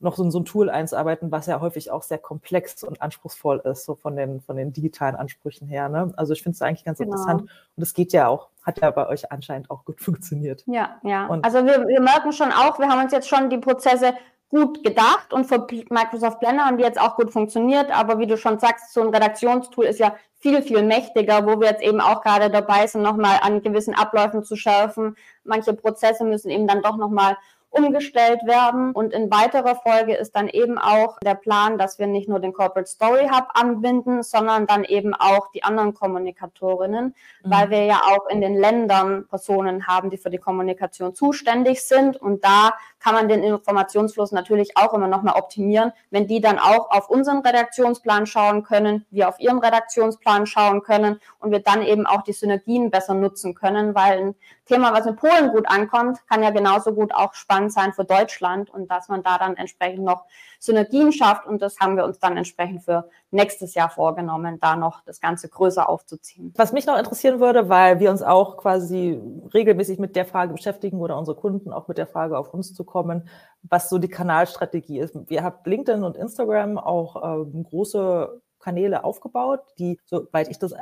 noch 0.00 0.16
so, 0.16 0.28
so 0.30 0.38
ein 0.38 0.44
Tool 0.44 0.70
einzuarbeiten, 0.70 1.32
was 1.32 1.46
ja 1.46 1.60
häufig 1.60 1.90
auch 1.90 2.02
sehr 2.02 2.18
komplex 2.18 2.84
und 2.84 3.02
anspruchsvoll 3.02 3.60
ist, 3.64 3.84
so 3.84 3.96
von 3.96 4.14
den, 4.16 4.40
von 4.40 4.56
den 4.56 4.72
digitalen 4.72 5.16
Ansprüchen 5.16 5.66
her. 5.66 5.88
Ne? 5.88 6.12
Also 6.16 6.32
ich 6.32 6.42
finde 6.42 6.54
es 6.54 6.62
eigentlich 6.62 6.84
ganz 6.84 6.98
genau. 6.98 7.12
interessant. 7.12 7.42
Und 7.76 7.82
es 7.82 7.94
geht 7.94 8.12
ja 8.12 8.28
auch, 8.28 8.48
hat 8.62 8.80
ja 8.80 8.90
bei 8.90 9.08
euch 9.08 9.32
anscheinend 9.32 9.70
auch 9.70 9.84
gut 9.84 10.00
funktioniert. 10.02 10.62
Ja, 10.66 10.98
ja. 11.02 11.26
Und 11.26 11.44
also 11.44 11.64
wir, 11.64 11.86
wir 11.88 12.00
merken 12.00 12.32
schon 12.32 12.52
auch, 12.52 12.78
wir 12.78 12.88
haben 12.88 13.02
uns 13.02 13.12
jetzt 13.12 13.28
schon 13.28 13.50
die 13.50 13.58
Prozesse 13.58 14.14
gut 14.50 14.82
gedacht 14.82 15.34
und 15.34 15.44
für 15.44 15.66
Microsoft 15.90 16.40
Blender 16.40 16.64
haben 16.64 16.78
die 16.78 16.84
jetzt 16.84 17.00
auch 17.00 17.16
gut 17.16 17.30
funktioniert. 17.30 17.90
Aber 17.90 18.18
wie 18.18 18.26
du 18.26 18.36
schon 18.38 18.58
sagst, 18.58 18.94
so 18.94 19.02
ein 19.02 19.08
Redaktionstool 19.08 19.84
ist 19.84 19.98
ja 20.00 20.14
viel, 20.38 20.62
viel 20.62 20.82
mächtiger, 20.82 21.44
wo 21.46 21.60
wir 21.60 21.68
jetzt 21.68 21.82
eben 21.82 22.00
auch 22.00 22.22
gerade 22.22 22.48
dabei 22.48 22.86
sind, 22.86 23.02
nochmal 23.02 23.40
an 23.42 23.62
gewissen 23.62 23.94
Abläufen 23.94 24.44
zu 24.44 24.56
schärfen. 24.56 25.16
Manche 25.44 25.74
Prozesse 25.74 26.24
müssen 26.24 26.50
eben 26.50 26.66
dann 26.66 26.82
doch 26.82 26.96
nochmal 26.96 27.36
umgestellt 27.70 28.40
werden. 28.46 28.92
Und 28.92 29.12
in 29.12 29.30
weiterer 29.30 29.76
Folge 29.76 30.14
ist 30.14 30.32
dann 30.34 30.48
eben 30.48 30.78
auch 30.78 31.18
der 31.20 31.34
Plan, 31.34 31.78
dass 31.78 31.98
wir 31.98 32.06
nicht 32.06 32.28
nur 32.28 32.40
den 32.40 32.52
Corporate 32.52 32.88
Story 32.88 33.28
Hub 33.28 33.48
anbinden, 33.54 34.22
sondern 34.22 34.66
dann 34.66 34.84
eben 34.84 35.14
auch 35.14 35.50
die 35.52 35.62
anderen 35.62 35.94
Kommunikatorinnen, 35.94 37.06
mhm. 37.06 37.14
weil 37.42 37.70
wir 37.70 37.84
ja 37.84 38.00
auch 38.04 38.28
in 38.28 38.40
den 38.40 38.56
Ländern 38.56 39.26
Personen 39.28 39.86
haben, 39.86 40.10
die 40.10 40.18
für 40.18 40.30
die 40.30 40.38
Kommunikation 40.38 41.14
zuständig 41.14 41.82
sind. 41.82 42.16
Und 42.16 42.44
da 42.44 42.72
kann 43.00 43.14
man 43.14 43.28
den 43.28 43.42
Informationsfluss 43.42 44.32
natürlich 44.32 44.76
auch 44.76 44.92
immer 44.92 45.08
noch 45.08 45.22
mal 45.22 45.34
optimieren, 45.34 45.92
wenn 46.10 46.26
die 46.26 46.40
dann 46.40 46.58
auch 46.58 46.90
auf 46.90 47.08
unseren 47.08 47.38
Redaktionsplan 47.38 48.26
schauen 48.26 48.62
können, 48.62 49.06
wir 49.10 49.28
auf 49.28 49.38
ihren 49.40 49.58
Redaktionsplan 49.58 50.46
schauen 50.46 50.82
können 50.82 51.20
und 51.38 51.50
wir 51.50 51.60
dann 51.60 51.82
eben 51.82 52.06
auch 52.06 52.22
die 52.22 52.32
Synergien 52.32 52.90
besser 52.90 53.14
nutzen 53.14 53.54
können, 53.54 53.94
weil 53.94 54.18
ein 54.18 54.34
Thema, 54.66 54.92
was 54.92 55.06
in 55.06 55.16
Polen 55.16 55.50
gut 55.50 55.68
ankommt, 55.68 56.18
kann 56.28 56.42
ja 56.42 56.50
genauso 56.50 56.92
gut 56.92 57.14
auch 57.14 57.34
spannend 57.34 57.72
sein 57.72 57.92
für 57.92 58.04
Deutschland 58.04 58.70
und 58.70 58.90
dass 58.90 59.08
man 59.08 59.22
da 59.22 59.38
dann 59.38 59.56
entsprechend 59.56 60.04
noch 60.04 60.24
Synergien 60.58 61.12
schafft 61.12 61.46
und 61.46 61.62
das 61.62 61.78
haben 61.78 61.96
wir 61.96 62.04
uns 62.04 62.18
dann 62.18 62.36
entsprechend 62.36 62.82
für 62.82 63.08
nächstes 63.30 63.74
Jahr 63.74 63.90
vorgenommen, 63.90 64.58
da 64.60 64.76
noch 64.76 65.02
das 65.04 65.20
Ganze 65.20 65.48
größer 65.48 65.88
aufzuziehen. 65.88 66.52
Was 66.56 66.72
mich 66.72 66.86
noch 66.86 66.98
interessieren 66.98 67.40
würde, 67.40 67.68
weil 67.68 68.00
wir 68.00 68.10
uns 68.10 68.22
auch 68.22 68.56
quasi 68.56 69.20
regelmäßig 69.54 69.98
mit 69.98 70.16
der 70.16 70.24
Frage 70.24 70.52
beschäftigen 70.52 71.00
oder 71.00 71.16
unsere 71.16 71.36
Kunden 71.36 71.72
auch 71.72 71.88
mit 71.88 71.98
der 71.98 72.06
Frage 72.06 72.36
auf 72.36 72.52
uns 72.52 72.74
zu 72.74 72.84
kommen, 72.88 73.28
was 73.62 73.88
so 73.88 73.98
die 73.98 74.08
Kanalstrategie 74.08 74.98
ist. 75.00 75.14
Wir 75.28 75.42
haben 75.42 75.58
LinkedIn 75.64 76.04
und 76.04 76.16
Instagram 76.16 76.78
auch 76.78 77.42
ähm, 77.42 77.64
große 77.64 78.40
Kanäle 78.58 79.04
aufgebaut, 79.04 79.60
die, 79.78 79.98
soweit 80.04 80.48
ich 80.48 80.58
das 80.58 80.72
äh, 80.72 80.76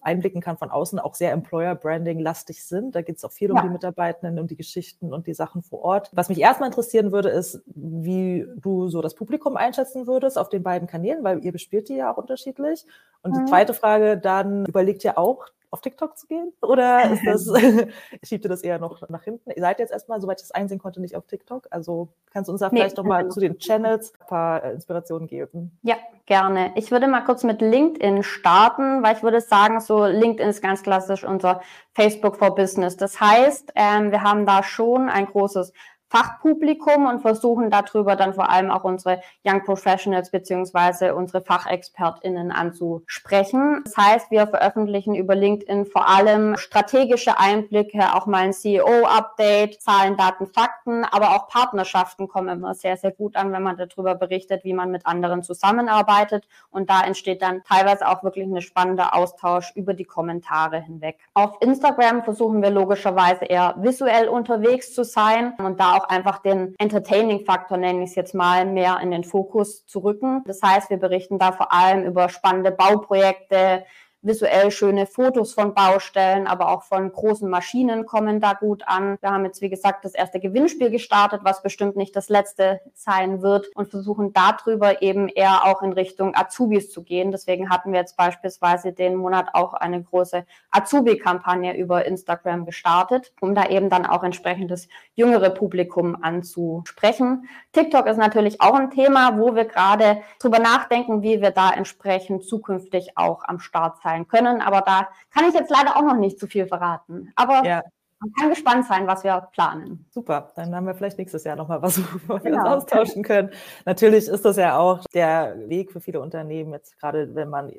einblicken 0.00 0.40
kann 0.40 0.58
von 0.58 0.70
außen, 0.70 0.98
auch 0.98 1.14
sehr 1.14 1.32
Employer-Branding-lastig 1.32 2.64
sind. 2.64 2.94
Da 2.94 3.02
geht 3.02 3.16
es 3.16 3.24
auch 3.24 3.32
viel 3.32 3.48
ja. 3.48 3.56
um 3.56 3.66
die 3.66 3.72
Mitarbeitenden, 3.72 4.38
um 4.38 4.46
die 4.46 4.56
Geschichten 4.56 5.12
und 5.12 5.26
die 5.26 5.34
Sachen 5.34 5.62
vor 5.62 5.82
Ort. 5.82 6.10
Was 6.12 6.28
mich 6.28 6.38
erstmal 6.38 6.68
interessieren 6.68 7.10
würde, 7.10 7.30
ist, 7.30 7.62
wie 7.66 8.46
du 8.56 8.88
so 8.88 9.00
das 9.00 9.14
Publikum 9.14 9.56
einschätzen 9.56 10.06
würdest 10.06 10.38
auf 10.38 10.50
den 10.50 10.62
beiden 10.62 10.86
Kanälen, 10.86 11.24
weil 11.24 11.44
ihr 11.44 11.52
bespielt 11.52 11.88
die 11.88 11.96
ja 11.96 12.12
auch 12.12 12.18
unterschiedlich. 12.18 12.84
Und 13.22 13.32
mhm. 13.32 13.40
die 13.40 13.50
zweite 13.50 13.74
Frage 13.74 14.18
dann, 14.18 14.66
überlegt 14.66 15.02
ihr 15.04 15.18
auch, 15.18 15.46
auf 15.72 15.80
TikTok 15.80 16.16
zu 16.16 16.26
gehen? 16.26 16.52
Oder 16.60 17.10
ist 17.12 17.26
das, 17.26 17.46
schiebt 18.22 18.44
ihr 18.44 18.48
das 18.48 18.62
eher 18.62 18.78
noch 18.78 19.08
nach 19.08 19.24
hinten? 19.24 19.50
Ihr 19.50 19.62
seid 19.62 19.80
jetzt 19.80 19.90
erstmal, 19.90 20.20
soweit 20.20 20.40
ich 20.40 20.46
das 20.46 20.52
einsehen 20.52 20.78
konnte, 20.78 21.00
nicht 21.00 21.16
auf 21.16 21.26
TikTok. 21.26 21.66
Also 21.70 22.08
kannst 22.30 22.48
du 22.48 22.52
uns 22.52 22.60
da 22.60 22.68
nee, 22.70 22.80
vielleicht 22.80 22.98
noch 22.98 23.04
mal 23.04 23.28
zu 23.28 23.40
den 23.40 23.58
Channels 23.58 24.12
ein 24.20 24.26
paar 24.26 24.62
äh, 24.62 24.72
Inspirationen 24.74 25.26
geben? 25.26 25.78
Ja, 25.82 25.96
gerne. 26.26 26.72
Ich 26.76 26.90
würde 26.90 27.08
mal 27.08 27.22
kurz 27.22 27.42
mit 27.42 27.62
LinkedIn 27.62 28.22
starten, 28.22 29.02
weil 29.02 29.16
ich 29.16 29.22
würde 29.22 29.40
sagen, 29.40 29.80
so 29.80 30.04
LinkedIn 30.04 30.50
ist 30.50 30.62
ganz 30.62 30.82
klassisch 30.82 31.24
unser 31.24 31.62
Facebook 31.94 32.36
for 32.36 32.54
Business. 32.54 32.96
Das 32.96 33.20
heißt, 33.20 33.72
ähm, 33.74 34.10
wir 34.10 34.22
haben 34.22 34.44
da 34.46 34.62
schon 34.62 35.08
ein 35.08 35.26
großes 35.26 35.72
Fachpublikum 36.12 37.06
und 37.06 37.20
versuchen 37.22 37.70
darüber 37.70 38.16
dann 38.16 38.34
vor 38.34 38.50
allem 38.50 38.70
auch 38.70 38.84
unsere 38.84 39.22
Young 39.46 39.64
Professionals 39.64 40.30
beziehungsweise 40.30 41.14
unsere 41.14 41.40
FachexpertInnen 41.42 42.52
anzusprechen. 42.52 43.80
Das 43.84 43.96
heißt, 43.96 44.30
wir 44.30 44.46
veröffentlichen 44.46 45.14
über 45.14 45.34
LinkedIn 45.34 45.86
vor 45.86 46.06
allem 46.06 46.58
strategische 46.58 47.40
Einblicke, 47.40 48.14
auch 48.14 48.26
mal 48.26 48.42
ein 48.42 48.52
CEO-Update, 48.52 49.80
Zahlen, 49.80 50.18
Daten, 50.18 50.46
Fakten, 50.46 51.04
aber 51.04 51.30
auch 51.30 51.48
Partnerschaften 51.48 52.28
kommen 52.28 52.50
immer 52.50 52.74
sehr, 52.74 52.98
sehr 52.98 53.12
gut 53.12 53.34
an, 53.34 53.50
wenn 53.52 53.62
man 53.62 53.78
darüber 53.78 54.14
berichtet, 54.14 54.64
wie 54.64 54.74
man 54.74 54.90
mit 54.90 55.06
anderen 55.06 55.42
zusammenarbeitet. 55.42 56.46
Und 56.70 56.90
da 56.90 57.00
entsteht 57.04 57.40
dann 57.40 57.62
teilweise 57.64 58.06
auch 58.06 58.22
wirklich 58.22 58.46
ein 58.46 58.60
spannender 58.60 59.14
Austausch 59.14 59.72
über 59.76 59.94
die 59.94 60.04
Kommentare 60.04 60.78
hinweg. 60.78 61.16
Auf 61.32 61.56
Instagram 61.60 62.22
versuchen 62.22 62.60
wir 62.60 62.70
logischerweise 62.70 63.46
eher 63.46 63.76
visuell 63.78 64.28
unterwegs 64.28 64.94
zu 64.94 65.04
sein 65.04 65.54
und 65.56 65.80
da 65.80 65.94
auch 65.94 66.01
auch 66.02 66.08
einfach 66.08 66.38
den 66.38 66.74
Entertaining-Faktor, 66.78 67.78
nenne 67.78 68.04
ich 68.04 68.10
es 68.10 68.16
jetzt 68.16 68.34
mal, 68.34 68.66
mehr 68.66 68.98
in 69.02 69.10
den 69.10 69.24
Fokus 69.24 69.86
zu 69.86 70.00
rücken. 70.00 70.42
Das 70.46 70.60
heißt, 70.62 70.90
wir 70.90 70.98
berichten 70.98 71.38
da 71.38 71.52
vor 71.52 71.72
allem 71.72 72.04
über 72.04 72.28
spannende 72.28 72.70
Bauprojekte, 72.70 73.84
visuell 74.22 74.70
schöne 74.70 75.06
Fotos 75.06 75.52
von 75.52 75.74
Baustellen, 75.74 76.46
aber 76.46 76.70
auch 76.70 76.84
von 76.84 77.10
großen 77.10 77.50
Maschinen 77.50 78.06
kommen 78.06 78.40
da 78.40 78.52
gut 78.54 78.84
an. 78.86 79.18
Wir 79.20 79.30
haben 79.30 79.44
jetzt, 79.44 79.60
wie 79.60 79.68
gesagt, 79.68 80.04
das 80.04 80.14
erste 80.14 80.38
Gewinnspiel 80.38 80.90
gestartet, 80.90 81.40
was 81.42 81.62
bestimmt 81.62 81.96
nicht 81.96 82.14
das 82.14 82.28
letzte 82.28 82.80
sein 82.94 83.42
wird 83.42 83.68
und 83.74 83.88
versuchen 83.88 84.32
darüber 84.32 85.02
eben 85.02 85.28
eher 85.28 85.64
auch 85.64 85.82
in 85.82 85.92
Richtung 85.92 86.36
Azubis 86.36 86.90
zu 86.92 87.02
gehen. 87.02 87.32
Deswegen 87.32 87.68
hatten 87.68 87.92
wir 87.92 87.98
jetzt 87.98 88.16
beispielsweise 88.16 88.92
den 88.92 89.16
Monat 89.16 89.48
auch 89.54 89.74
eine 89.74 90.00
große 90.00 90.46
Azubi-Kampagne 90.70 91.76
über 91.76 92.06
Instagram 92.06 92.64
gestartet, 92.64 93.32
um 93.40 93.56
da 93.56 93.66
eben 93.66 93.90
dann 93.90 94.06
auch 94.06 94.22
entsprechendes 94.22 94.88
jüngere 95.14 95.50
Publikum 95.50 96.16
anzusprechen. 96.22 97.48
TikTok 97.72 98.06
ist 98.06 98.18
natürlich 98.18 98.60
auch 98.60 98.74
ein 98.74 98.90
Thema, 98.90 99.38
wo 99.38 99.56
wir 99.56 99.64
gerade 99.64 100.22
drüber 100.38 100.60
nachdenken, 100.60 101.22
wie 101.22 101.40
wir 101.40 101.50
da 101.50 101.72
entsprechend 101.72 102.44
zukünftig 102.44 103.16
auch 103.16 103.42
am 103.44 103.58
Start 103.58 104.00
sein 104.02 104.11
sein 104.12 104.28
können. 104.28 104.60
Aber 104.60 104.82
da 104.82 105.08
kann 105.32 105.48
ich 105.48 105.54
jetzt 105.54 105.70
leider 105.70 105.96
auch 105.96 106.02
noch 106.02 106.16
nicht 106.16 106.38
zu 106.38 106.46
viel 106.46 106.66
verraten. 106.66 107.32
Aber 107.36 107.64
ja. 107.64 107.82
man 108.20 108.32
kann 108.38 108.50
gespannt 108.50 108.86
sein, 108.86 109.06
was 109.06 109.24
wir 109.24 109.48
planen. 109.52 110.04
Super, 110.10 110.50
dann 110.54 110.74
haben 110.74 110.86
wir 110.86 110.94
vielleicht 110.94 111.18
nächstes 111.18 111.44
Jahr 111.44 111.56
nochmal 111.56 111.82
was, 111.82 112.00
wo 112.26 112.34
wir 112.34 112.40
genau. 112.40 112.74
uns 112.74 112.84
austauschen 112.84 113.22
können. 113.22 113.50
Natürlich 113.84 114.28
ist 114.28 114.44
das 114.44 114.56
ja 114.56 114.78
auch 114.78 115.04
der 115.14 115.56
Weg 115.68 115.92
für 115.92 116.00
viele 116.00 116.20
Unternehmen, 116.20 116.72
jetzt 116.72 116.98
gerade 116.98 117.34
wenn 117.34 117.48
man 117.48 117.72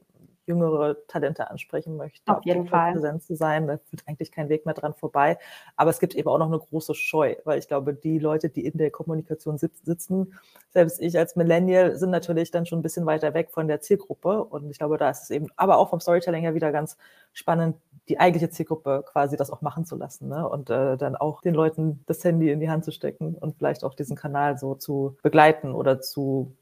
jüngere 0.46 0.98
Talente 1.08 1.50
ansprechen 1.50 1.96
möchte, 1.98 2.36
auf 2.36 2.44
jeden 2.46 2.68
Fall 2.68 2.94
präsent 2.94 3.24
zu 3.24 3.36
sein. 3.36 3.68
Da 3.68 3.78
führt 3.78 4.04
eigentlich 4.08 4.32
kein 4.32 4.50
Weg 4.50 4.66
mehr 4.66 4.76
dran 4.76 4.94
vorbei. 4.94 5.38
Aber 5.76 5.90
es 5.90 6.00
gibt 6.00 6.16
eben 6.16 6.28
auch 6.28 6.38
noch 6.38 6.48
eine 6.48 6.60
große 6.60 6.96
Scheu, 6.96 7.36
weil 7.46 7.60
ich 7.60 7.68
glaube, 7.68 7.94
die 7.94 8.20
Leute, 8.20 8.50
die 8.50 8.66
in 8.66 8.78
der 8.78 8.92
Kommunikation 8.92 9.58
sitzen, 9.58 10.34
selbst 10.72 11.02
ich 11.02 11.18
als 11.18 11.36
Millennial, 11.36 11.96
sind 11.96 12.10
natürlich 12.10 12.52
dann 12.52 12.66
schon 12.66 12.80
ein 12.80 12.84
bisschen 12.84 13.06
weiter 13.06 13.34
weg 13.34 13.52
von 13.52 13.68
der 13.68 13.82
Zielgruppe. 13.82 14.44
Und 14.44 14.70
ich 14.70 14.78
glaube, 14.78 14.98
da 14.98 15.10
ist 15.10 15.24
es 15.24 15.30
eben, 15.30 15.48
aber 15.56 15.78
auch 15.78 15.90
vom 15.90 16.00
Storytelling 16.00 16.42
her 16.42 16.56
wieder 16.56 16.72
ganz 16.72 16.98
spannend, 17.32 17.78
die 18.10 18.20
eigentliche 18.20 18.50
Zielgruppe 18.50 19.04
quasi 19.06 19.38
das 19.38 19.50
auch 19.50 19.62
machen 19.62 19.86
zu 19.86 19.96
lassen 19.96 20.28
ne? 20.28 20.48
und 20.48 20.70
äh, 20.70 20.98
dann 20.98 21.16
auch 21.16 21.42
den 21.42 21.54
Leuten 21.54 22.04
das 22.06 22.24
Handy 22.24 22.52
in 22.52 22.60
die 22.60 22.70
Hand 22.70 22.84
zu 22.84 22.92
stecken 22.92 23.36
und 23.36 23.58
vielleicht 23.58 23.84
auch 23.84 23.94
diesen 23.94 24.18
Kanal 24.18 24.58
so 24.58 24.76
zu 24.76 25.16
begleiten 25.24 25.74
oder 25.74 26.02
zu 26.02 26.54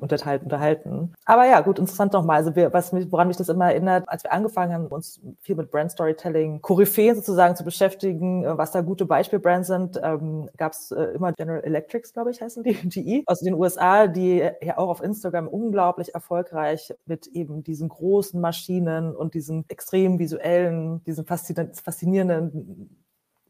unterhalten, 0.00 0.44
unterhalten. 0.44 1.14
Aber 1.24 1.46
ja, 1.46 1.60
gut, 1.60 1.78
interessant 1.78 2.12
nochmal. 2.12 2.36
Also 2.36 2.56
wir, 2.56 2.72
was 2.72 2.92
mich, 2.92 3.10
woran 3.10 3.28
mich 3.28 3.36
das 3.36 3.48
immer 3.48 3.70
erinnert, 3.70 4.08
als 4.08 4.24
wir 4.24 4.32
angefangen 4.32 4.72
haben, 4.72 4.86
uns 4.86 5.20
viel 5.40 5.56
mit 5.56 5.70
Brand 5.70 5.90
Storytelling, 5.90 6.60
Koryphäen 6.62 7.16
sozusagen 7.16 7.56
zu 7.56 7.64
beschäftigen, 7.64 8.44
äh, 8.44 8.58
was 8.58 8.72
da 8.72 8.80
gute 8.80 9.06
Beispielbrands 9.06 9.68
sind, 9.68 10.00
ähm, 10.02 10.48
gab 10.56 10.72
es 10.72 10.90
äh, 10.90 11.02
immer 11.14 11.32
General 11.32 11.62
Electrics, 11.62 12.12
glaube 12.12 12.30
ich, 12.30 12.40
heißen 12.40 12.62
die, 12.62 12.74
GE, 12.88 13.22
aus 13.26 13.40
den 13.40 13.54
USA, 13.54 14.06
die 14.06 14.48
ja 14.62 14.78
auch 14.78 14.88
auf 14.88 15.02
Instagram 15.02 15.48
unglaublich 15.48 16.14
erfolgreich 16.14 16.94
mit 17.06 17.26
eben 17.28 17.62
diesen 17.62 17.88
großen 17.88 18.40
Maschinen 18.40 19.14
und 19.14 19.34
diesen 19.34 19.64
extrem 19.68 20.18
visuellen, 20.18 21.02
diesen 21.04 21.24
faszinierenden 21.26 23.04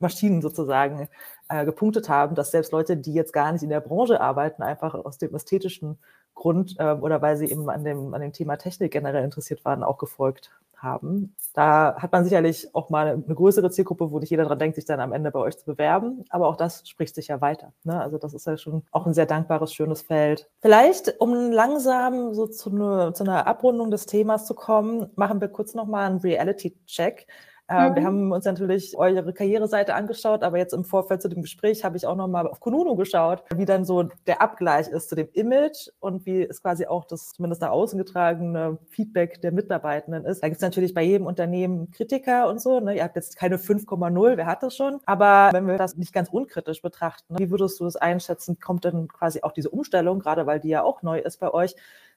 Maschinen 0.05 0.43
sozusagen 0.43 1.09
äh, 1.49 1.65
gepunktet 1.65 2.09
haben, 2.09 2.35
dass 2.35 2.51
selbst 2.51 2.73
Leute, 2.73 2.97
die 2.97 3.15
jetzt 3.15 3.33
gar 3.33 3.53
nicht 3.53 3.63
in 3.63 3.71
der 3.71 3.81
Branche 3.81 4.21
arbeiten, 4.21 4.63
einfach 4.63 4.95
aus 4.95 5.19
dem 5.19 5.35
ästhetischen 5.35 5.99
Grund 6.35 6.77
äh, 6.79 6.93
oder 6.93 7.23
weil 7.23 7.37
sie 7.37 7.51
eben 7.51 7.69
an 7.71 7.85
dem, 7.85 8.13
an 8.15 8.21
dem 8.21 8.33
Thema 8.33 8.57
Technik 8.57 8.93
generell 8.93 9.25
interessiert 9.25 9.65
waren, 9.65 9.83
auch 9.83 9.99
gefolgt 9.99 10.51
haben. 10.85 11.35
Da 11.55 11.97
hat 11.97 12.13
man 12.13 12.25
sicherlich 12.25 12.73
auch 12.75 12.91
mal 12.91 13.09
eine 13.09 13.35
größere 13.35 13.71
Zielgruppe, 13.71 14.11
wo 14.11 14.19
nicht 14.19 14.31
jeder 14.31 14.45
dran 14.45 14.59
denkt, 14.59 14.77
sich 14.77 14.85
dann 14.85 15.01
am 15.01 15.13
Ende 15.13 15.31
bei 15.31 15.41
euch 15.41 15.57
zu 15.57 15.65
bewerben. 15.65 16.25
Aber 16.29 16.49
auch 16.49 16.57
das 16.57 16.89
spricht 16.89 17.15
sich 17.15 17.29
ja 17.29 17.41
weiter. 17.41 17.73
Ne? 17.83 18.01
Also 18.01 18.19
das 18.19 18.35
ist 18.35 18.47
ja 18.47 18.57
schon 18.57 18.83
auch 18.93 19.07
ein 19.07 19.15
sehr 19.15 19.27
dankbares, 19.27 19.73
schönes 19.73 20.03
Feld. 20.03 20.49
Vielleicht, 20.61 21.21
um 21.21 21.51
langsam 21.51 22.35
so 22.35 22.47
zu, 22.47 22.71
eine, 22.71 23.13
zu 23.15 23.25
einer 23.25 23.47
Abrundung 23.47 23.91
des 23.91 24.07
Themas 24.07 24.47
zu 24.47 24.55
kommen, 24.55 25.11
machen 25.17 25.41
wir 25.41 25.49
kurz 25.49 25.75
nochmal 25.75 26.07
einen 26.07 26.21
Reality-Check. 26.21 27.27
Äh, 27.69 27.91
mhm. 27.91 27.95
Wir 27.97 28.05
haben 28.05 28.33
uns 28.33 28.45
natürlich 28.45 28.97
eure 28.97 29.33
Karriereseite 29.33 29.95
angeschaut, 29.95 30.43
aber 30.43 30.59
jetzt 30.59 30.75
im 30.75 30.85
Vorfeld 30.85 31.23
zu 31.23 31.29
dem 31.29 31.41
Gespräch 31.41 31.83
habe 31.83 31.97
ich 31.97 32.07
auch 32.07 32.17
nochmal 32.17 32.47
auf 32.47 32.61
Kununu 32.61 32.95
geschaut, 32.95 33.43
wie 33.55 33.65
dann 33.65 33.85
so 33.87 34.03
der 34.27 34.43
Abgleich 34.43 34.89
ist 34.89 35.09
zu 35.09 35.15
dem 35.15 35.29
Image 35.33 35.89
und 35.99 36.27
wie 36.27 36.43
es 36.43 36.61
quasi 36.61 36.87
auch 36.87 37.07
das 37.07 37.31
zumindest 37.33 37.63
nach 37.63 37.71
außen 37.71 37.99
getragene 37.99 38.79
Feedback 38.91 39.41
der 39.41 39.53
Mitarbeitenden 39.53 40.27
ist. 40.27 40.43
Da 40.43 40.49
gibt 40.49 40.57
es 40.57 40.63
natürlich 40.63 40.93
bei 40.93 41.03
jedem 41.03 41.27
Unternehmen 41.27 41.91
Kritiker 41.91 42.49
und 42.49 42.61
so. 42.61 42.81
Ne? 42.81 42.97
Ihr 42.97 43.05
habt 43.05 43.17
jetzt 43.17 43.37
keine 43.37 43.57
5,0, 43.57 44.37
wer 44.37 44.47
hat 44.47 44.63
das 44.63 44.77
schon? 44.77 45.01
Aber 45.07 45.49
wenn 45.53 45.67
wir 45.67 45.79
das 45.79 45.97
nicht 45.97 46.13
ganz 46.13 46.29
unkritisch 46.29 46.83
betrachten, 46.83 47.39
wie 47.39 47.51
würdest 47.51 47.81
du 47.81 47.85
das 47.85 47.97
einschätzen? 47.97 48.59
Kommt 48.61 48.85
denn 48.85 49.09
quasi 49.09 49.41
auch 49.43 49.53
diese 49.53 49.71
Umstellung, 49.71 50.19
gerade 50.19 50.47
weil 50.47 50.61
die 50.61 50.69
ja 50.69 50.83
auch 50.83 51.01
neu 51.01 51.19
ist 51.19 51.41
bei 51.41 51.53
euch, 51.53 51.75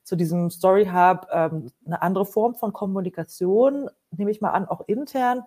zu 0.07 0.15
diesem 0.15 0.49
Story 0.49 0.85
Hub 0.85 1.27
ähm, 1.31 1.69
eine 1.85 2.01
andere 2.01 2.25
Form 2.25 2.55
von 2.55 2.71
Kommunikation, 2.71 3.89
nehme 4.11 4.31
ich 4.31 4.39
mal 4.39 4.51
an, 4.51 4.65
auch 4.65 4.87
intern. 4.87 5.43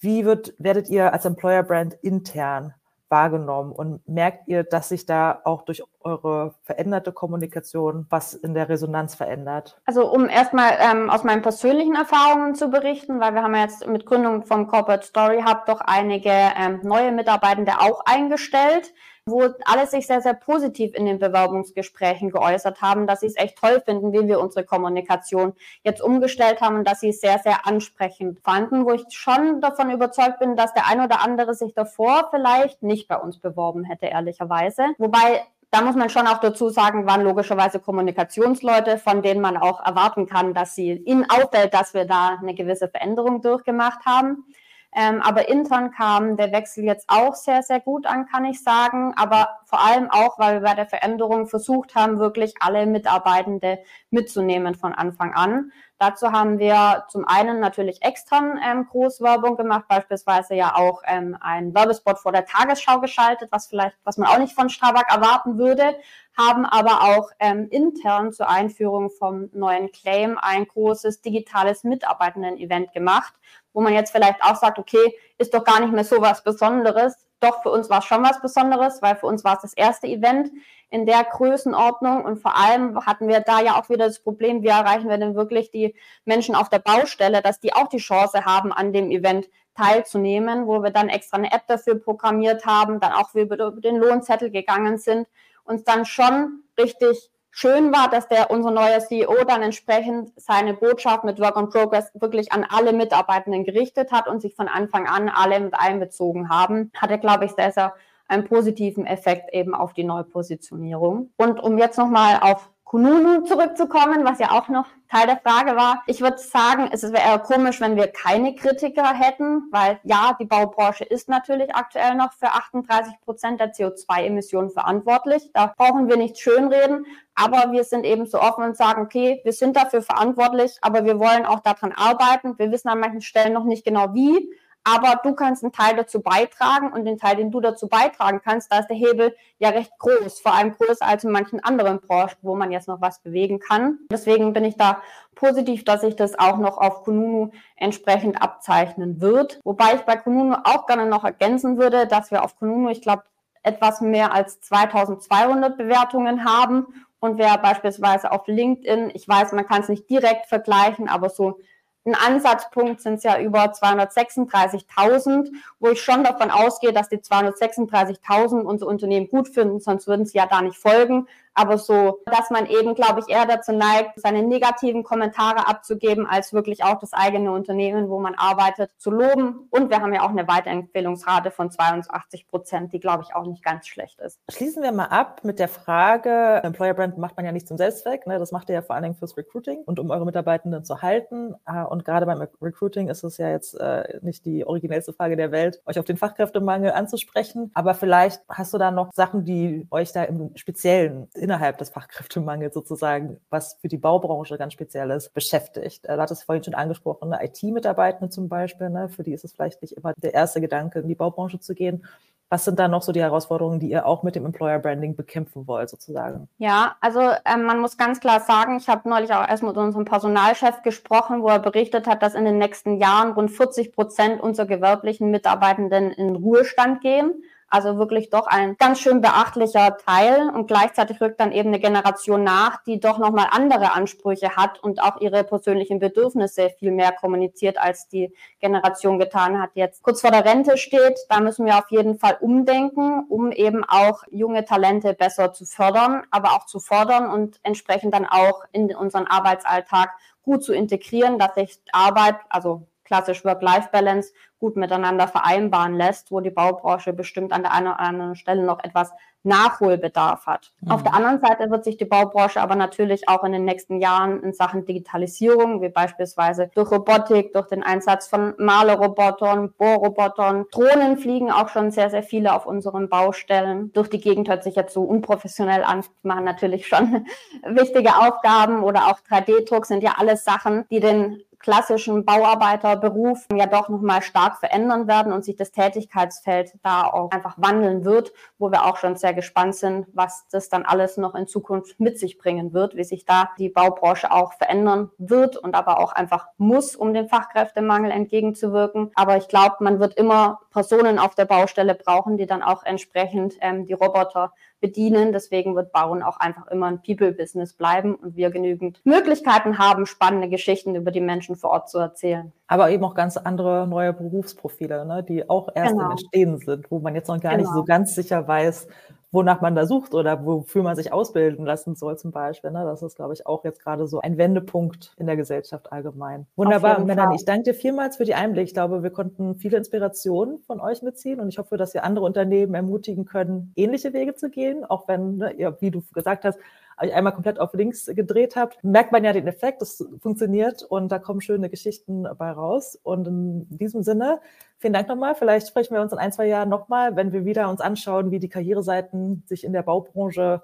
Wie 0.00 0.24
wird, 0.24 0.52
werdet 0.58 0.88
ihr 0.88 1.12
als 1.12 1.24
Employer 1.24 1.62
Brand 1.62 1.94
intern 2.02 2.74
wahrgenommen 3.08 3.72
und 3.72 4.08
merkt 4.08 4.48
ihr, 4.48 4.64
dass 4.64 4.88
sich 4.88 5.06
da 5.06 5.40
auch 5.44 5.62
durch 5.62 5.82
eure 6.00 6.54
veränderte 6.62 7.12
Kommunikation 7.12 8.06
was 8.08 8.34
in 8.34 8.54
der 8.54 8.68
Resonanz 8.68 9.14
verändert? 9.14 9.80
Also 9.84 10.10
um 10.12 10.28
erstmal 10.28 10.72
ähm, 10.80 11.08
aus 11.08 11.22
meinen 11.22 11.42
persönlichen 11.42 11.94
Erfahrungen 11.94 12.56
zu 12.56 12.68
berichten, 12.68 13.20
weil 13.20 13.34
wir 13.34 13.42
haben 13.42 13.54
jetzt 13.54 13.86
mit 13.86 14.06
Gründung 14.06 14.44
vom 14.44 14.66
Corporate 14.66 15.06
Story 15.06 15.42
Hub 15.46 15.66
doch 15.66 15.80
einige 15.80 16.30
ähm, 16.30 16.80
neue 16.82 17.12
Mitarbeitende 17.12 17.80
auch 17.80 18.02
eingestellt 18.06 18.92
wo 19.30 19.48
alle 19.64 19.86
sich 19.86 20.06
sehr, 20.06 20.20
sehr 20.20 20.34
positiv 20.34 20.94
in 20.94 21.06
den 21.06 21.18
Bewerbungsgesprächen 21.18 22.30
geäußert 22.30 22.82
haben, 22.82 23.06
dass 23.06 23.20
sie 23.20 23.26
es 23.26 23.36
echt 23.36 23.58
toll 23.58 23.80
finden, 23.84 24.12
wie 24.12 24.26
wir 24.26 24.40
unsere 24.40 24.64
Kommunikation 24.64 25.54
jetzt 25.82 26.02
umgestellt 26.02 26.60
haben 26.60 26.76
und 26.76 26.88
dass 26.88 27.00
sie 27.00 27.10
es 27.10 27.20
sehr, 27.20 27.38
sehr 27.38 27.66
ansprechend 27.66 28.40
fanden, 28.40 28.84
wo 28.84 28.92
ich 28.92 29.04
schon 29.10 29.60
davon 29.60 29.90
überzeugt 29.90 30.38
bin, 30.38 30.56
dass 30.56 30.74
der 30.74 30.86
ein 30.86 31.00
oder 31.00 31.22
andere 31.22 31.54
sich 31.54 31.74
davor 31.74 32.28
vielleicht 32.30 32.82
nicht 32.82 33.08
bei 33.08 33.16
uns 33.16 33.38
beworben 33.38 33.84
hätte, 33.84 34.06
ehrlicherweise. 34.06 34.82
Wobei 34.98 35.42
da 35.70 35.82
muss 35.82 35.94
man 35.94 36.10
schon 36.10 36.26
auch 36.26 36.38
dazu 36.38 36.68
sagen, 36.68 37.06
waren 37.06 37.22
logischerweise 37.22 37.78
Kommunikationsleute, 37.78 38.98
von 38.98 39.22
denen 39.22 39.40
man 39.40 39.56
auch 39.56 39.84
erwarten 39.84 40.26
kann, 40.26 40.52
dass 40.52 40.74
sie 40.74 40.92
ihnen 40.92 41.26
auffällt, 41.30 41.74
dass 41.74 41.94
wir 41.94 42.06
da 42.06 42.38
eine 42.40 42.54
gewisse 42.54 42.88
Veränderung 42.88 43.40
durchgemacht 43.40 44.04
haben. 44.04 44.44
Ähm, 44.92 45.22
aber 45.22 45.48
intern 45.48 45.92
kam 45.92 46.36
der 46.36 46.50
Wechsel 46.52 46.84
jetzt 46.84 47.08
auch 47.08 47.34
sehr, 47.34 47.62
sehr 47.62 47.80
gut 47.80 48.06
an, 48.06 48.26
kann 48.26 48.44
ich 48.44 48.62
sagen. 48.62 49.14
Aber 49.16 49.48
vor 49.64 49.80
allem 49.80 50.10
auch, 50.10 50.38
weil 50.38 50.54
wir 50.54 50.68
bei 50.68 50.74
der 50.74 50.86
Veränderung 50.86 51.46
versucht 51.46 51.94
haben, 51.94 52.18
wirklich 52.18 52.54
alle 52.60 52.86
Mitarbeitende 52.86 53.78
mitzunehmen 54.10 54.74
von 54.74 54.92
Anfang 54.92 55.32
an. 55.32 55.70
Dazu 55.98 56.32
haben 56.32 56.58
wir 56.58 57.04
zum 57.10 57.28
einen 57.28 57.60
natürlich 57.60 58.02
extern 58.02 58.58
ähm, 58.64 58.86
Großwerbung 58.88 59.58
gemacht, 59.58 59.84
beispielsweise 59.86 60.54
ja 60.54 60.74
auch 60.74 61.02
ähm, 61.06 61.36
ein 61.40 61.74
Werbespot 61.74 62.18
vor 62.18 62.32
der 62.32 62.46
Tagesschau 62.46 63.00
geschaltet, 63.00 63.52
was 63.52 63.66
vielleicht, 63.66 63.98
was 64.02 64.16
man 64.16 64.28
auch 64.30 64.38
nicht 64.38 64.54
von 64.54 64.70
Strabag 64.70 65.10
erwarten 65.10 65.58
würde, 65.58 65.94
haben 66.38 66.64
aber 66.64 67.02
auch 67.02 67.30
ähm, 67.38 67.68
intern 67.70 68.32
zur 68.32 68.48
Einführung 68.48 69.10
vom 69.10 69.50
neuen 69.52 69.92
Claim 69.92 70.38
ein 70.40 70.66
großes 70.66 71.20
digitales 71.20 71.84
Mitarbeitenden-Event 71.84 72.92
gemacht, 72.92 73.34
wo 73.72 73.80
man 73.80 73.92
jetzt 73.92 74.12
vielleicht 74.12 74.42
auch 74.42 74.56
sagt, 74.56 74.78
okay, 74.78 75.16
ist 75.38 75.54
doch 75.54 75.64
gar 75.64 75.80
nicht 75.80 75.92
mehr 75.92 76.04
so 76.04 76.20
was 76.20 76.42
Besonderes. 76.42 77.14
Doch 77.40 77.62
für 77.62 77.70
uns 77.70 77.88
war 77.88 78.00
es 78.00 78.04
schon 78.04 78.22
was 78.22 78.40
Besonderes, 78.42 79.00
weil 79.00 79.16
für 79.16 79.26
uns 79.26 79.44
war 79.44 79.54
es 79.54 79.62
das 79.62 79.72
erste 79.72 80.06
Event 80.06 80.50
in 80.90 81.06
der 81.06 81.24
Größenordnung 81.24 82.24
und 82.24 82.38
vor 82.38 82.56
allem 82.56 83.06
hatten 83.06 83.28
wir 83.28 83.40
da 83.40 83.60
ja 83.60 83.80
auch 83.80 83.88
wieder 83.88 84.06
das 84.06 84.18
Problem, 84.18 84.62
wie 84.62 84.68
erreichen 84.68 85.08
wir 85.08 85.18
denn 85.18 85.36
wirklich 85.36 85.70
die 85.70 85.94
Menschen 86.24 86.54
auf 86.54 86.68
der 86.68 86.80
Baustelle, 86.80 87.40
dass 87.42 87.60
die 87.60 87.72
auch 87.72 87.88
die 87.88 87.98
Chance 87.98 88.44
haben, 88.44 88.72
an 88.72 88.92
dem 88.92 89.10
Event 89.10 89.48
teilzunehmen, 89.76 90.66
wo 90.66 90.82
wir 90.82 90.90
dann 90.90 91.08
extra 91.08 91.38
eine 91.38 91.52
App 91.52 91.66
dafür 91.68 91.98
programmiert 91.98 92.66
haben, 92.66 93.00
dann 93.00 93.12
auch 93.12 93.34
über 93.34 93.56
den 93.56 93.96
Lohnzettel 93.96 94.50
gegangen 94.50 94.98
sind, 94.98 95.28
uns 95.64 95.84
dann 95.84 96.04
schon 96.04 96.64
richtig 96.78 97.30
schön 97.50 97.92
war, 97.92 98.08
dass 98.08 98.28
der 98.28 98.50
unser 98.50 98.70
neuer 98.70 99.00
CEO 99.00 99.44
dann 99.46 99.62
entsprechend 99.62 100.32
seine 100.36 100.74
Botschaft 100.74 101.24
mit 101.24 101.40
Work 101.40 101.56
on 101.56 101.70
Progress 101.70 102.10
wirklich 102.14 102.52
an 102.52 102.66
alle 102.68 102.92
Mitarbeitenden 102.92 103.64
gerichtet 103.64 104.12
hat 104.12 104.28
und 104.28 104.40
sich 104.40 104.54
von 104.54 104.68
Anfang 104.68 105.06
an 105.06 105.28
alle 105.28 105.60
mit 105.60 105.74
einbezogen 105.74 106.48
haben. 106.48 106.90
Hatte, 106.96 107.18
glaube 107.18 107.44
ich, 107.44 107.52
sehr, 107.52 107.72
sehr 107.72 107.94
einen 108.28 108.44
positiven 108.44 109.06
Effekt 109.06 109.52
eben 109.52 109.74
auf 109.74 109.92
die 109.92 110.04
Neupositionierung. 110.04 111.30
Und 111.36 111.60
um 111.60 111.78
jetzt 111.78 111.98
nochmal 111.98 112.38
auf 112.40 112.70
Kununu 112.90 113.44
zurückzukommen, 113.44 114.24
was 114.24 114.40
ja 114.40 114.50
auch 114.50 114.68
noch 114.68 114.84
Teil 115.08 115.28
der 115.28 115.36
Frage 115.36 115.76
war. 115.76 116.02
Ich 116.08 116.20
würde 116.20 116.38
sagen, 116.38 116.88
es 116.90 117.04
wäre 117.04 117.22
eher 117.22 117.38
komisch, 117.38 117.80
wenn 117.80 117.94
wir 117.94 118.08
keine 118.08 118.56
Kritiker 118.56 119.14
hätten, 119.14 119.68
weil 119.70 120.00
ja, 120.02 120.36
die 120.40 120.44
Baubranche 120.44 121.04
ist 121.04 121.28
natürlich 121.28 121.72
aktuell 121.72 122.16
noch 122.16 122.32
für 122.32 122.48
38 122.48 123.20
Prozent 123.20 123.60
der 123.60 123.72
CO2-Emissionen 123.72 124.70
verantwortlich. 124.70 125.52
Da 125.54 125.72
brauchen 125.76 126.08
wir 126.08 126.16
nicht 126.16 126.40
schönreden, 126.40 127.06
aber 127.36 127.70
wir 127.70 127.84
sind 127.84 128.04
eben 128.04 128.26
so 128.26 128.40
offen 128.40 128.64
und 128.64 128.76
sagen, 128.76 129.02
okay, 129.02 129.40
wir 129.44 129.52
sind 129.52 129.76
dafür 129.76 130.02
verantwortlich, 130.02 130.76
aber 130.82 131.04
wir 131.04 131.20
wollen 131.20 131.46
auch 131.46 131.60
daran 131.60 131.92
arbeiten. 131.92 132.58
Wir 132.58 132.72
wissen 132.72 132.88
an 132.88 132.98
manchen 132.98 133.20
Stellen 133.20 133.52
noch 133.52 133.62
nicht 133.62 133.84
genau 133.84 134.14
wie, 134.14 134.52
aber 134.84 135.20
du 135.22 135.34
kannst 135.34 135.62
einen 135.62 135.72
Teil 135.72 135.96
dazu 135.96 136.20
beitragen 136.20 136.92
und 136.92 137.04
den 137.04 137.18
Teil, 137.18 137.36
den 137.36 137.50
du 137.50 137.60
dazu 137.60 137.88
beitragen 137.88 138.40
kannst, 138.42 138.72
da 138.72 138.78
ist 138.78 138.88
der 138.88 138.96
Hebel 138.96 139.36
ja 139.58 139.68
recht 139.70 139.92
groß, 139.98 140.40
vor 140.40 140.54
allem 140.54 140.72
größer 140.72 141.06
als 141.06 141.24
in 141.24 141.30
manchen 141.30 141.62
anderen 141.62 142.00
Branchen, 142.00 142.36
wo 142.42 142.56
man 142.56 142.70
jetzt 142.72 142.88
noch 142.88 143.00
was 143.00 143.20
bewegen 143.20 143.58
kann. 143.58 143.98
Deswegen 144.10 144.52
bin 144.52 144.64
ich 144.64 144.76
da 144.76 145.02
positiv, 145.34 145.84
dass 145.84 146.00
sich 146.00 146.16
das 146.16 146.38
auch 146.38 146.58
noch 146.58 146.78
auf 146.78 147.04
Kununu 147.04 147.50
entsprechend 147.76 148.40
abzeichnen 148.40 149.20
wird. 149.20 149.60
Wobei 149.64 149.94
ich 149.94 150.02
bei 150.02 150.16
Kununu 150.16 150.56
auch 150.64 150.86
gerne 150.86 151.06
noch 151.06 151.24
ergänzen 151.24 151.78
würde, 151.78 152.06
dass 152.06 152.30
wir 152.30 152.42
auf 152.42 152.56
Kununu, 152.56 152.88
ich 152.88 153.02
glaube, 153.02 153.24
etwas 153.62 154.00
mehr 154.00 154.32
als 154.32 154.60
2200 154.60 155.76
Bewertungen 155.76 156.44
haben 156.44 156.86
und 157.20 157.36
wer 157.36 157.58
beispielsweise 157.58 158.32
auf 158.32 158.46
LinkedIn, 158.46 159.10
ich 159.12 159.28
weiß, 159.28 159.52
man 159.52 159.66
kann 159.66 159.82
es 159.82 159.88
nicht 159.90 160.08
direkt 160.08 160.46
vergleichen, 160.46 161.08
aber 161.08 161.28
so 161.28 161.58
ein 162.04 162.14
Ansatzpunkt 162.14 163.00
sind 163.02 163.14
es 163.14 163.24
ja 163.24 163.38
über 163.38 163.64
236.000, 163.64 165.50
wo 165.78 165.88
ich 165.88 166.02
schon 166.02 166.24
davon 166.24 166.50
ausgehe, 166.50 166.92
dass 166.92 167.08
die 167.08 167.18
236.000 167.18 168.62
unser 168.62 168.86
Unternehmen 168.86 169.28
gut 169.28 169.48
finden, 169.48 169.80
sonst 169.80 170.06
würden 170.06 170.24
sie 170.24 170.38
ja 170.38 170.46
da 170.46 170.62
nicht 170.62 170.78
folgen 170.78 171.26
aber 171.60 171.76
so, 171.76 172.20
dass 172.24 172.50
man 172.50 172.66
eben, 172.66 172.94
glaube 172.94 173.20
ich, 173.20 173.28
eher 173.28 173.44
dazu 173.44 173.72
neigt, 173.72 174.18
seine 174.18 174.42
negativen 174.42 175.04
Kommentare 175.04 175.68
abzugeben, 175.68 176.26
als 176.26 176.54
wirklich 176.54 176.84
auch 176.84 176.98
das 176.98 177.12
eigene 177.12 177.52
Unternehmen, 177.52 178.08
wo 178.08 178.18
man 178.18 178.34
arbeitet, 178.34 178.90
zu 178.96 179.10
loben. 179.10 179.68
Und 179.70 179.90
wir 179.90 180.00
haben 180.00 180.14
ja 180.14 180.22
auch 180.22 180.30
eine 180.30 180.48
Weiterempfehlungsrate 180.48 181.50
von 181.50 181.70
82 181.70 182.48
Prozent, 182.48 182.92
die, 182.94 183.00
glaube 183.00 183.24
ich, 183.26 183.34
auch 183.34 183.44
nicht 183.44 183.62
ganz 183.62 183.86
schlecht 183.86 184.20
ist. 184.20 184.40
Schließen 184.50 184.82
wir 184.82 184.92
mal 184.92 185.06
ab 185.06 185.40
mit 185.44 185.58
der 185.58 185.68
Frage, 185.68 186.60
Employer 186.62 186.94
Brand 186.94 187.18
macht 187.18 187.36
man 187.36 187.44
ja 187.44 187.52
nicht 187.52 187.68
zum 187.68 187.76
Selbstzweck, 187.76 188.26
ne? 188.26 188.38
das 188.38 188.52
macht 188.52 188.68
ihr 188.70 188.76
ja 188.76 188.82
vor 188.82 188.94
allen 188.94 189.02
Dingen 189.02 189.14
fürs 189.14 189.36
Recruiting 189.36 189.82
und 189.84 189.98
um 189.98 190.10
eure 190.10 190.24
Mitarbeitenden 190.24 190.84
zu 190.84 191.02
halten. 191.02 191.54
Äh, 191.66 191.84
und 191.84 192.04
gerade 192.04 192.24
beim 192.24 192.40
Recruiting 192.62 193.08
ist 193.08 193.22
es 193.22 193.36
ja 193.36 193.50
jetzt 193.50 193.74
äh, 193.74 194.18
nicht 194.22 194.46
die 194.46 194.66
originellste 194.66 195.12
Frage 195.12 195.36
der 195.36 195.52
Welt, 195.52 195.82
euch 195.84 195.98
auf 195.98 196.04
den 196.06 196.16
Fachkräftemangel 196.16 196.92
anzusprechen. 196.92 197.70
Aber 197.74 197.94
vielleicht 197.94 198.42
hast 198.48 198.72
du 198.72 198.78
da 198.78 198.90
noch 198.90 199.12
Sachen, 199.12 199.44
die 199.44 199.86
euch 199.90 200.12
da 200.12 200.24
im 200.24 200.56
Speziellen 200.56 201.28
innerhalb 201.50 201.78
des 201.78 201.90
Fachkräftemangels 201.90 202.72
sozusagen, 202.72 203.40
was 203.50 203.76
für 203.80 203.88
die 203.88 203.98
Baubranche 203.98 204.56
ganz 204.56 204.72
speziell 204.72 205.10
ist, 205.10 205.34
beschäftigt. 205.34 206.04
Du 206.04 206.16
hattest 206.16 206.44
vorhin 206.44 206.62
schon 206.62 206.74
angesprochen? 206.74 207.32
IT-Mitarbeitende 207.32 208.30
zum 208.30 208.48
Beispiel, 208.48 208.88
ne? 208.88 209.08
für 209.08 209.24
die 209.24 209.32
ist 209.32 209.44
es 209.44 209.52
vielleicht 209.52 209.82
nicht 209.82 209.96
immer 209.96 210.12
der 210.16 210.32
erste 210.32 210.60
Gedanke, 210.60 211.00
in 211.00 211.08
die 211.08 211.16
Baubranche 211.16 211.58
zu 211.58 211.74
gehen. 211.74 212.06
Was 212.50 212.64
sind 212.64 212.78
da 212.78 212.86
noch 212.86 213.02
so 213.02 213.10
die 213.10 213.20
Herausforderungen, 213.20 213.80
die 213.80 213.90
ihr 213.90 214.06
auch 214.06 214.22
mit 214.22 214.36
dem 214.36 214.46
Employer 214.46 214.78
Branding 214.78 215.16
bekämpfen 215.16 215.66
wollt, 215.66 215.88
sozusagen? 215.88 216.48
Ja, 216.58 216.96
also 217.00 217.20
ähm, 217.20 217.64
man 217.64 217.80
muss 217.80 217.96
ganz 217.96 218.20
klar 218.20 218.38
sagen, 218.40 218.76
ich 218.76 218.88
habe 218.88 219.08
neulich 219.08 219.32
auch 219.32 219.48
erst 219.48 219.64
mit 219.64 219.76
unserem 219.76 220.04
Personalchef 220.04 220.82
gesprochen, 220.82 221.42
wo 221.42 221.48
er 221.48 221.58
berichtet 221.58 222.06
hat, 222.06 222.22
dass 222.22 222.34
in 222.34 222.44
den 222.44 222.58
nächsten 222.58 222.96
Jahren 222.96 223.32
rund 223.32 223.50
40 223.50 223.92
Prozent 223.92 224.40
unserer 224.40 224.66
gewerblichen 224.66 225.32
Mitarbeitenden 225.32 226.12
in 226.12 226.36
Ruhestand 226.36 227.00
gehen. 227.00 227.42
Also 227.72 227.98
wirklich 227.98 228.30
doch 228.30 228.48
ein 228.48 228.76
ganz 228.78 228.98
schön 228.98 229.20
beachtlicher 229.20 229.96
Teil 229.96 230.50
und 230.50 230.66
gleichzeitig 230.66 231.20
rückt 231.20 231.38
dann 231.38 231.52
eben 231.52 231.68
eine 231.68 231.78
Generation 231.78 232.42
nach, 232.42 232.82
die 232.82 232.98
doch 232.98 233.18
nochmal 233.18 233.46
andere 233.52 233.92
Ansprüche 233.92 234.56
hat 234.56 234.82
und 234.82 235.00
auch 235.00 235.20
ihre 235.20 235.44
persönlichen 235.44 236.00
Bedürfnisse 236.00 236.70
viel 236.80 236.90
mehr 236.90 237.12
kommuniziert, 237.12 237.78
als 237.78 238.08
die 238.08 238.34
Generation 238.58 239.20
getan 239.20 239.62
hat, 239.62 239.70
die 239.76 239.78
jetzt 239.78 240.02
kurz 240.02 240.20
vor 240.20 240.32
der 240.32 240.44
Rente 240.44 240.76
steht. 240.78 241.16
Da 241.28 241.38
müssen 241.38 241.64
wir 241.64 241.78
auf 241.78 241.88
jeden 241.90 242.18
Fall 242.18 242.38
umdenken, 242.40 243.24
um 243.28 243.52
eben 243.52 243.84
auch 243.84 244.24
junge 244.32 244.64
Talente 244.64 245.14
besser 245.14 245.52
zu 245.52 245.64
fördern, 245.64 246.24
aber 246.32 246.54
auch 246.54 246.66
zu 246.66 246.80
fordern 246.80 247.30
und 247.30 247.60
entsprechend 247.62 248.14
dann 248.14 248.26
auch 248.26 248.64
in 248.72 248.92
unseren 248.96 249.28
Arbeitsalltag 249.28 250.10
gut 250.42 250.64
zu 250.64 250.72
integrieren, 250.72 251.38
dass 251.38 251.54
sich 251.54 251.78
Arbeit, 251.92 252.34
also 252.48 252.82
klassisch 253.10 253.44
Work-Life-Balance 253.44 254.32
gut 254.60 254.76
miteinander 254.76 255.26
vereinbaren 255.26 255.94
lässt, 255.94 256.30
wo 256.30 256.38
die 256.38 256.50
Baubranche 256.50 257.12
bestimmt 257.12 257.52
an 257.52 257.62
der 257.62 257.72
einen 257.72 257.88
oder 257.88 257.98
anderen 257.98 258.36
Stelle 258.36 258.62
noch 258.62 258.84
etwas 258.84 259.10
Nachholbedarf 259.42 260.46
hat. 260.46 260.70
Mhm. 260.80 260.90
Auf 260.92 261.02
der 261.02 261.14
anderen 261.14 261.40
Seite 261.40 261.70
wird 261.70 261.82
sich 261.82 261.96
die 261.96 262.04
Baubranche 262.04 262.60
aber 262.60 262.76
natürlich 262.76 263.28
auch 263.28 263.42
in 263.42 263.52
den 263.52 263.64
nächsten 263.64 263.98
Jahren 263.98 264.42
in 264.42 264.52
Sachen 264.52 264.84
Digitalisierung, 264.84 265.80
wie 265.80 265.88
beispielsweise 265.88 266.70
durch 266.74 266.90
Robotik, 266.92 267.52
durch 267.52 267.66
den 267.66 267.82
Einsatz 267.82 268.28
von 268.28 268.54
Malerrobotern, 268.58 269.72
Bohrrobotern, 269.72 270.66
Drohnen 270.70 271.16
fliegen 271.16 271.50
auch 271.50 271.70
schon 271.70 271.90
sehr, 271.90 272.10
sehr 272.10 272.22
viele 272.22 272.54
auf 272.54 272.66
unseren 272.66 273.08
Baustellen. 273.08 273.92
Durch 273.92 274.10
die 274.10 274.20
Gegend 274.20 274.48
hört 274.48 274.62
sich 274.62 274.76
jetzt 274.76 274.92
so 274.92 275.02
unprofessionell 275.02 275.82
an, 275.82 276.04
machen 276.22 276.44
natürlich 276.44 276.86
schon 276.86 277.26
wichtige 277.66 278.16
Aufgaben 278.16 278.84
oder 278.84 279.06
auch 279.06 279.20
3D-Druck 279.20 279.86
sind 279.86 280.04
ja 280.04 280.16
alles 280.18 280.44
Sachen, 280.44 280.84
die 280.90 281.00
den 281.00 281.42
klassischen 281.60 282.24
Bauarbeiterberuf 282.24 283.46
ja 283.54 283.66
doch 283.66 283.88
nochmal 283.88 284.22
stark 284.22 284.56
verändern 284.58 285.06
werden 285.06 285.32
und 285.32 285.44
sich 285.44 285.56
das 285.56 285.70
Tätigkeitsfeld 285.70 286.72
da 286.82 287.04
auch 287.04 287.30
einfach 287.30 287.54
wandeln 287.58 288.04
wird, 288.04 288.32
wo 288.58 288.70
wir 288.72 288.86
auch 288.86 288.96
schon 288.96 289.16
sehr 289.16 289.34
gespannt 289.34 289.76
sind, 289.76 290.06
was 290.12 290.46
das 290.50 290.68
dann 290.70 290.84
alles 290.84 291.18
noch 291.18 291.34
in 291.34 291.46
Zukunft 291.46 292.00
mit 292.00 292.18
sich 292.18 292.38
bringen 292.38 292.72
wird, 292.72 292.96
wie 292.96 293.04
sich 293.04 293.26
da 293.26 293.50
die 293.58 293.68
Baubranche 293.68 294.32
auch 294.32 294.54
verändern 294.54 295.10
wird 295.18 295.56
und 295.56 295.74
aber 295.74 296.00
auch 296.00 296.12
einfach 296.12 296.48
muss, 296.56 296.96
um 296.96 297.12
dem 297.12 297.28
Fachkräftemangel 297.28 298.10
entgegenzuwirken. 298.10 299.10
Aber 299.14 299.36
ich 299.36 299.48
glaube, 299.48 299.76
man 299.80 300.00
wird 300.00 300.14
immer 300.14 300.60
Personen 300.70 301.18
auf 301.18 301.34
der 301.34 301.44
Baustelle 301.44 301.94
brauchen, 301.94 302.38
die 302.38 302.46
dann 302.46 302.62
auch 302.62 302.84
entsprechend 302.84 303.54
ähm, 303.60 303.84
die 303.84 303.92
Roboter 303.92 304.52
bedienen. 304.80 305.32
Deswegen 305.32 305.76
wird 305.76 305.92
Bauen 305.92 306.22
auch 306.22 306.38
einfach 306.38 306.66
immer 306.68 306.86
ein 306.86 307.02
People-Business 307.02 307.74
bleiben 307.74 308.14
und 308.14 308.36
wir 308.36 308.50
genügend 308.50 309.00
Möglichkeiten 309.04 309.78
haben, 309.78 310.06
spannende 310.06 310.48
Geschichten 310.48 310.94
über 310.94 311.10
die 311.10 311.20
Menschen 311.20 311.56
vor 311.56 311.70
Ort 311.70 311.90
zu 311.90 311.98
erzählen. 311.98 312.52
Aber 312.66 312.90
eben 312.90 313.04
auch 313.04 313.14
ganz 313.14 313.36
andere 313.36 313.86
neue 313.86 314.12
Berufsprofile, 314.12 315.04
ne, 315.04 315.22
die 315.22 315.48
auch 315.48 315.68
erst 315.74 315.92
genau. 315.92 316.04
im 316.04 316.10
Entstehen 316.12 316.58
sind, 316.58 316.90
wo 316.90 316.98
man 317.00 317.14
jetzt 317.14 317.28
noch 317.28 317.40
gar 317.40 317.56
genau. 317.56 317.62
nicht 317.62 317.74
so 317.74 317.84
ganz 317.84 318.14
sicher 318.14 318.46
weiß, 318.46 318.88
wonach 319.32 319.60
man 319.60 319.74
da 319.74 319.86
sucht 319.86 320.14
oder 320.14 320.44
wofür 320.44 320.82
man 320.82 320.96
sich 320.96 321.12
ausbilden 321.12 321.64
lassen 321.64 321.94
soll 321.94 322.18
zum 322.18 322.32
Beispiel. 322.32 322.70
Ne? 322.70 322.84
Das 322.84 323.02
ist, 323.02 323.16
glaube 323.16 323.32
ich, 323.34 323.46
auch 323.46 323.64
jetzt 323.64 323.82
gerade 323.82 324.06
so 324.08 324.20
ein 324.20 324.38
Wendepunkt 324.38 325.14
in 325.18 325.26
der 325.26 325.36
Gesellschaft 325.36 325.92
allgemein. 325.92 326.46
Wunderbar, 326.56 327.04
Melanie. 327.04 327.36
Ich 327.36 327.44
danke 327.44 327.64
dir 327.64 327.74
vielmals 327.74 328.16
für 328.16 328.24
die 328.24 328.34
Einblick. 328.34 328.66
Ich 328.66 328.74
glaube, 328.74 329.02
wir 329.02 329.10
konnten 329.10 329.54
viele 329.54 329.76
Inspirationen 329.76 330.60
von 330.62 330.80
euch 330.80 331.02
mitziehen 331.02 331.40
und 331.40 331.48
ich 331.48 331.58
hoffe, 331.58 331.76
dass 331.76 331.94
wir 331.94 332.04
andere 332.04 332.24
Unternehmen 332.24 332.74
ermutigen 332.74 333.24
können, 333.24 333.72
ähnliche 333.76 334.12
Wege 334.12 334.34
zu 334.34 334.50
gehen, 334.50 334.84
auch 334.84 335.06
wenn, 335.06 335.36
ne, 335.36 335.52
ihr, 335.52 335.76
wie 335.80 335.90
du 335.90 336.02
gesagt 336.12 336.44
hast, 336.44 336.58
einmal 337.00 337.32
komplett 337.32 337.58
auf 337.58 337.72
links 337.74 338.06
gedreht 338.06 338.56
habt, 338.56 338.82
merkt 338.84 339.12
man 339.12 339.24
ja 339.24 339.32
den 339.32 339.46
Effekt, 339.46 339.82
das 339.82 340.06
funktioniert 340.20 340.82
und 340.82 341.10
da 341.10 341.18
kommen 341.18 341.40
schöne 341.40 341.70
Geschichten 341.70 342.26
bei 342.38 342.50
raus. 342.50 342.98
Und 343.02 343.26
in 343.26 343.66
diesem 343.70 344.02
Sinne, 344.02 344.40
vielen 344.78 344.92
Dank 344.92 345.08
nochmal. 345.08 345.34
Vielleicht 345.34 345.68
sprechen 345.68 345.94
wir 345.94 346.02
uns 346.02 346.12
in 346.12 346.18
ein, 346.18 346.32
zwei 346.32 346.46
Jahren 346.46 346.68
nochmal, 346.68 347.16
wenn 347.16 347.32
wir 347.32 347.44
wieder 347.44 347.70
uns 347.70 347.80
anschauen, 347.80 348.30
wie 348.30 348.38
die 348.38 348.48
Karriereseiten 348.48 349.44
sich 349.46 349.64
in 349.64 349.72
der 349.72 349.82
Baubranche 349.82 350.62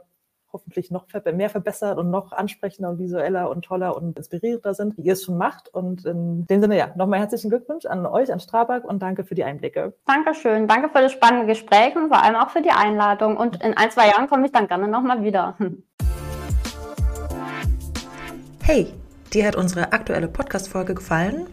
hoffentlich 0.57 0.91
noch 0.91 1.07
mehr 1.35 1.51
verbessert 1.51 1.99
und 1.99 2.11
noch 2.11 2.33
ansprechender 2.33 2.89
und 2.89 2.99
visueller 2.99 3.51
und 3.51 3.65
toller 3.65 3.97
und 3.97 4.17
inspirierender 4.17 4.73
sind, 4.75 4.97
wie 4.97 5.03
ihr 5.03 5.13
es 5.13 5.25
schon 5.25 5.37
macht. 5.37 5.69
Und 5.69 6.07
in 6.07 6.47
dem 6.47 6.63
Sinne, 6.63 6.79
ja, 6.79 6.89
nochmal 6.97 7.21
herzlichen 7.21 7.51
Glückwunsch 7.51 7.85
an 7.85 8.07
euch, 8.07 8.33
an 8.33 8.41
Strabag 8.41 8.85
und 8.85 9.03
danke 9.03 9.25
für 9.25 9.35
die 9.35 9.45
Einblicke. 9.45 9.93
Dankeschön. 10.07 10.67
Danke 10.67 10.89
für 10.89 11.03
das 11.03 11.13
spannende 11.13 11.47
Gespräch 11.47 11.95
und 11.95 12.09
vor 12.09 12.23
allem 12.23 12.37
auch 12.37 12.51
für 12.51 12.63
die 12.63 12.71
Einladung. 12.71 13.37
Und 13.37 13.63
in 13.63 13.77
ein, 13.77 13.91
zwei 13.91 14.09
Jahren 14.09 14.29
komme 14.29 14.47
ich 14.47 14.53
dann 14.53 14.69
gerne 14.69 14.89
nochmal 14.89 15.23
wieder 15.23 15.57
hey, 18.67 18.93
dir 19.33 19.47
hat 19.47 19.55
unsere 19.55 19.93
aktuelle 19.93 20.27
Podcast-Folge 20.27 20.97
gefallen? 20.97 21.47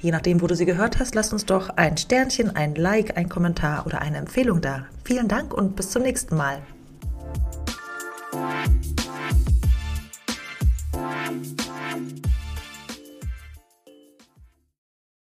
Je 0.00 0.10
nachdem, 0.10 0.40
wo 0.40 0.46
du 0.46 0.56
sie 0.56 0.64
gehört 0.64 0.98
hast, 0.98 1.14
lass 1.14 1.30
uns 1.30 1.44
doch 1.44 1.68
ein 1.76 1.98
Sternchen, 1.98 2.56
ein 2.56 2.74
Like, 2.74 3.18
ein 3.18 3.28
Kommentar 3.28 3.84
oder 3.84 4.00
eine 4.00 4.16
Empfehlung 4.16 4.62
da. 4.62 4.86
Vielen 5.04 5.28
Dank 5.28 5.52
und 5.52 5.76
bis 5.76 5.90
zum 5.90 6.00
nächsten 6.00 6.36
Mal. 6.36 6.62